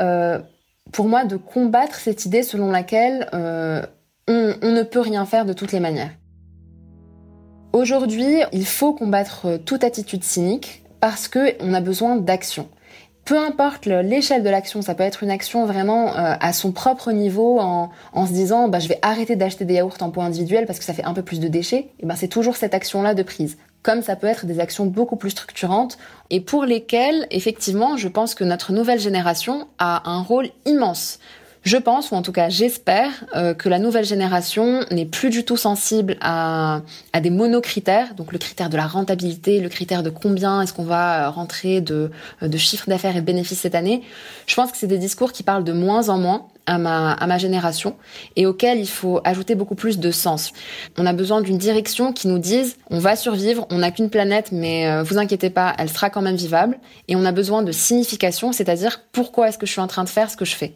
pour 0.92 1.08
moi 1.08 1.26
de 1.26 1.38
combattre 1.38 1.96
cette 1.96 2.26
idée 2.26 2.42
selon 2.42 2.72
laquelle 2.72 3.30
on, 3.34 3.82
ne 4.28 4.84
peut 4.84 5.02
rien 5.02 5.26
faire 5.26 5.46
de 5.46 5.54
toutes 5.54 5.72
les 5.72 5.80
manières. 5.80 6.12
Aujourd'hui, 7.76 8.38
il 8.54 8.66
faut 8.66 8.94
combattre 8.94 9.60
toute 9.66 9.84
attitude 9.84 10.24
cynique 10.24 10.82
parce 11.02 11.28
que 11.28 11.62
on 11.62 11.74
a 11.74 11.82
besoin 11.82 12.16
d'action. 12.16 12.70
Peu 13.26 13.38
importe 13.38 13.86
l'échelle 13.86 14.44
de 14.44 14.50
l'action, 14.50 14.82
ça 14.82 14.96
peut 14.96 15.04
être 15.04 15.24
une 15.24 15.30
action 15.30 15.66
vraiment 15.66 16.16
euh, 16.16 16.36
à 16.40 16.54
son 16.54 16.72
propre 16.72 17.12
niveau 17.12 17.60
en, 17.60 17.90
se 18.26 18.32
disant 18.32 18.70
bah, 18.70 18.80
je 18.80 18.88
vais 18.88 18.98
arrêter 19.02 19.36
d'acheter 19.36 19.66
des 19.66 19.74
yaourts 19.74 19.98
en 20.00 20.10
pot 20.10 20.22
individuel 20.22 20.68
parce 20.68 20.80
que 20.80 20.86
ça 20.86 20.94
fait 20.94 21.04
un 21.04 21.14
peu 21.14 21.22
plus 21.22 21.42
de 21.42 21.50
déchets. 21.50 21.90
Et 22.00 22.06
ben 22.06 22.16
c'est 22.16 22.30
toujours 22.30 22.56
cette 22.56 22.74
action-là 22.74 23.14
de 23.14 23.24
prise 23.24 23.58
comme 23.84 24.02
ça 24.02 24.16
peut 24.16 24.28
être 24.28 24.46
des 24.46 24.62
actions 24.62 24.86
beaucoup 24.86 25.18
plus 25.18 25.32
structurantes 25.32 25.98
et 26.30 26.40
pour 26.40 26.64
lesquelles, 26.64 27.28
effectivement, 27.30 27.98
je 27.98 28.08
pense 28.08 28.36
que 28.36 28.44
notre 28.46 28.72
nouvelle 28.72 29.00
génération 29.00 29.68
a 29.80 30.10
un 30.10 30.24
rôle 30.24 30.48
immense. 30.66 31.20
Je 31.66 31.78
pense, 31.78 32.12
ou 32.12 32.14
en 32.14 32.22
tout 32.22 32.32
cas 32.32 32.50
j'espère, 32.50 33.10
euh, 33.36 33.56
que 33.56 33.70
la 33.70 33.80
nouvelle 33.80 34.06
génération 34.06 34.82
n'est 34.92 35.08
plus 35.08 35.32
du 35.32 35.44
tout 35.44 35.58
sensible 35.58 36.16
à, 36.22 36.82
à 37.12 37.22
des 37.22 37.32
monocritères, 37.32 38.14
donc 38.14 38.32
le 38.32 38.38
critère 38.38 38.70
de 38.70 38.78
la 38.78 38.86
rentabilité, 38.86 39.60
le 39.60 39.70
critère 39.70 40.04
de 40.04 40.12
combien 40.12 40.62
est-ce 40.62 40.74
qu'on 40.74 40.84
va 40.84 41.28
rentrer 41.30 41.82
de, 41.82 42.12
de 42.44 42.58
chiffre 42.60 42.88
d'affaires 42.88 43.18
et 43.18 43.22
de 43.22 43.26
bénéfices 43.26 43.62
cette 43.62 43.74
année. 43.74 44.04
Je 44.46 44.54
pense 44.54 44.72
que 44.72 44.78
c'est 44.78 44.86
des 44.86 45.00
discours 45.00 45.32
qui 45.32 45.42
parlent 45.42 45.64
de 45.64 45.74
moins 45.74 46.10
en 46.10 46.20
moins 46.20 46.46
à 46.68 46.78
ma, 46.78 47.14
à 47.14 47.26
ma 47.26 47.40
génération 47.40 47.96
et 48.36 48.46
auxquels 48.46 48.78
il 48.78 48.88
faut 48.88 49.20
ajouter 49.24 49.56
beaucoup 49.56 49.76
plus 49.76 49.98
de 49.98 50.12
sens. 50.12 50.54
On 51.00 51.08
a 51.08 51.14
besoin 51.14 51.42
d'une 51.42 51.58
direction 51.58 52.14
qui 52.14 52.28
nous 52.28 52.38
dise 52.40 52.78
on 52.92 53.00
va 53.00 53.16
survivre, 53.16 53.66
on 53.72 53.80
n'a 53.80 53.90
qu'une 53.90 54.12
planète 54.12 54.52
mais 54.52 54.88
euh, 54.88 55.02
vous 55.02 55.18
inquiétez 55.18 55.50
pas, 55.50 55.74
elle 55.80 55.90
sera 55.90 56.12
quand 56.12 56.22
même 56.22 56.36
vivable 56.36 56.78
et 57.08 57.16
on 57.16 57.26
a 57.26 57.32
besoin 57.32 57.64
de 57.64 57.72
signification, 57.72 58.52
c'est-à-dire 58.52 59.02
pourquoi 59.12 59.50
est-ce 59.50 59.58
que 59.58 59.66
je 59.66 59.72
suis 59.72 59.82
en 59.82 59.88
train 59.88 60.04
de 60.04 60.10
faire 60.10 60.30
ce 60.30 60.38
que 60.38 60.46
je 60.46 60.56
fais. 60.56 60.76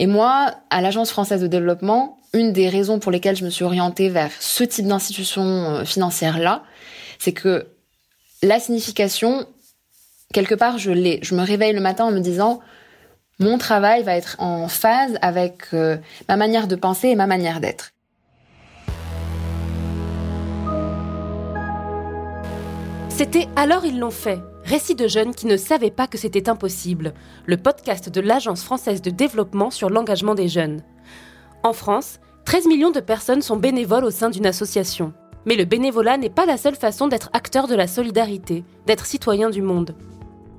Et 0.00 0.06
moi, 0.06 0.54
à 0.70 0.80
l'Agence 0.80 1.10
française 1.10 1.42
de 1.42 1.48
développement, 1.48 2.18
une 2.32 2.52
des 2.52 2.68
raisons 2.68 3.00
pour 3.00 3.10
lesquelles 3.10 3.36
je 3.36 3.44
me 3.44 3.50
suis 3.50 3.64
orientée 3.64 4.08
vers 4.08 4.30
ce 4.38 4.62
type 4.62 4.86
d'institution 4.86 5.42
euh, 5.42 5.84
financière-là, 5.84 6.62
c'est 7.18 7.32
que 7.32 7.66
la 8.44 8.60
signification, 8.60 9.44
quelque 10.32 10.54
part, 10.54 10.78
je 10.78 10.92
l'ai. 10.92 11.18
Je 11.22 11.34
me 11.34 11.42
réveille 11.42 11.72
le 11.72 11.80
matin 11.80 12.04
en 12.04 12.12
me 12.12 12.20
disant, 12.20 12.60
mon 13.40 13.58
travail 13.58 14.04
va 14.04 14.14
être 14.14 14.36
en 14.38 14.68
phase 14.68 15.18
avec 15.20 15.64
euh, 15.74 15.96
ma 16.28 16.36
manière 16.36 16.68
de 16.68 16.76
penser 16.76 17.08
et 17.08 17.16
ma 17.16 17.26
manière 17.26 17.58
d'être. 17.58 17.90
C'était 23.08 23.48
Alors 23.56 23.84
ils 23.84 23.98
l'ont 23.98 24.12
fait, 24.12 24.38
récit 24.68 24.94
de 24.94 25.08
jeunes 25.08 25.34
qui 25.34 25.46
ne 25.46 25.56
savaient 25.56 25.90
pas 25.90 26.06
que 26.06 26.18
c'était 26.18 26.50
impossible, 26.50 27.14
le 27.46 27.56
podcast 27.56 28.10
de 28.10 28.20
l'Agence 28.20 28.62
française 28.62 29.00
de 29.00 29.08
développement 29.08 29.70
sur 29.70 29.88
l'engagement 29.88 30.34
des 30.34 30.48
jeunes. 30.48 30.82
En 31.62 31.72
France, 31.72 32.20
13 32.44 32.66
millions 32.66 32.90
de 32.90 33.00
personnes 33.00 33.40
sont 33.40 33.56
bénévoles 33.56 34.04
au 34.04 34.10
sein 34.10 34.28
d'une 34.28 34.46
association. 34.46 35.14
Mais 35.46 35.56
le 35.56 35.64
bénévolat 35.64 36.18
n'est 36.18 36.28
pas 36.28 36.44
la 36.44 36.58
seule 36.58 36.76
façon 36.76 37.08
d'être 37.08 37.30
acteur 37.32 37.66
de 37.66 37.74
la 37.74 37.86
solidarité, 37.86 38.62
d'être 38.86 39.06
citoyen 39.06 39.48
du 39.48 39.62
monde. 39.62 39.94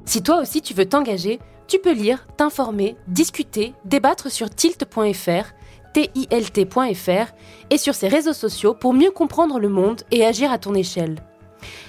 Si 0.05 0.23
toi 0.23 0.41
aussi 0.41 0.63
tu 0.63 0.73
veux 0.73 0.89
t'engager, 0.89 1.39
tu 1.67 1.77
peux 1.77 1.93
lire, 1.93 2.25
t'informer, 2.35 2.95
discuter, 3.07 3.75
débattre 3.85 4.31
sur 4.31 4.49
tilt.fr, 4.49 5.53
tilt.fr 5.93 7.33
et 7.69 7.77
sur 7.77 7.93
ses 7.93 8.07
réseaux 8.07 8.33
sociaux 8.33 8.73
pour 8.73 8.93
mieux 8.93 9.11
comprendre 9.11 9.59
le 9.59 9.69
monde 9.69 10.01
et 10.09 10.25
agir 10.25 10.51
à 10.51 10.57
ton 10.57 10.73
échelle. 10.73 11.17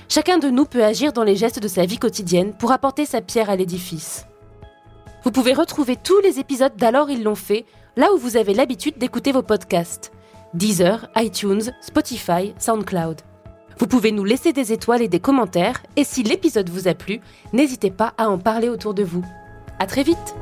Chacun 0.09 0.39
de 0.39 0.51
nous 0.51 0.65
peut 0.65 0.85
agir 0.85 1.13
dans 1.13 1.25
les 1.25 1.37
gestes 1.37 1.61
de 1.61 1.69
sa 1.69 1.85
vie 1.85 1.99
quotidienne 1.99 2.53
pour 2.53 2.73
apporter 2.73 3.07
sa 3.07 3.21
pierre 3.21 3.51
à 3.51 3.57
l'édifice. 3.57 4.27
Vous 5.25 5.31
pouvez 5.31 5.53
retrouver 5.53 5.97
tous 5.97 6.21
les 6.21 6.39
épisodes 6.39 6.77
d'Alors 6.77 7.11
ils 7.11 7.23
l'ont 7.23 7.35
fait 7.35 7.67
là 7.97 8.13
où 8.15 8.19
vous 8.19 8.37
avez 8.37 8.55
l'habitude 8.55 8.99
d'écouter 8.99 9.33
vos 9.33 9.43
podcasts. 9.43 10.13
Deezer, 10.55 11.09
iTunes, 11.17 11.73
Spotify, 11.81 12.55
SoundCloud. 12.59 13.21
Vous 13.79 13.87
pouvez 13.87 14.13
nous 14.13 14.25
laisser 14.25 14.53
des 14.53 14.73
étoiles 14.73 15.03
et 15.03 15.09
des 15.09 15.21
commentaires 15.21 15.83
et 15.97 16.05
si 16.05 16.23
l'épisode 16.23 16.69
vous 16.69 16.89
a 16.89 16.95
plu, 16.95 17.21
n'hésitez 17.53 17.91
pas 17.91 18.15
à 18.19 18.29
en 18.29 18.39
parler 18.39 18.69
autour 18.69 18.95
de 18.95 19.05
vous. 19.05 19.25
À 19.79 19.87
très 19.87 20.03
vite! 20.03 20.35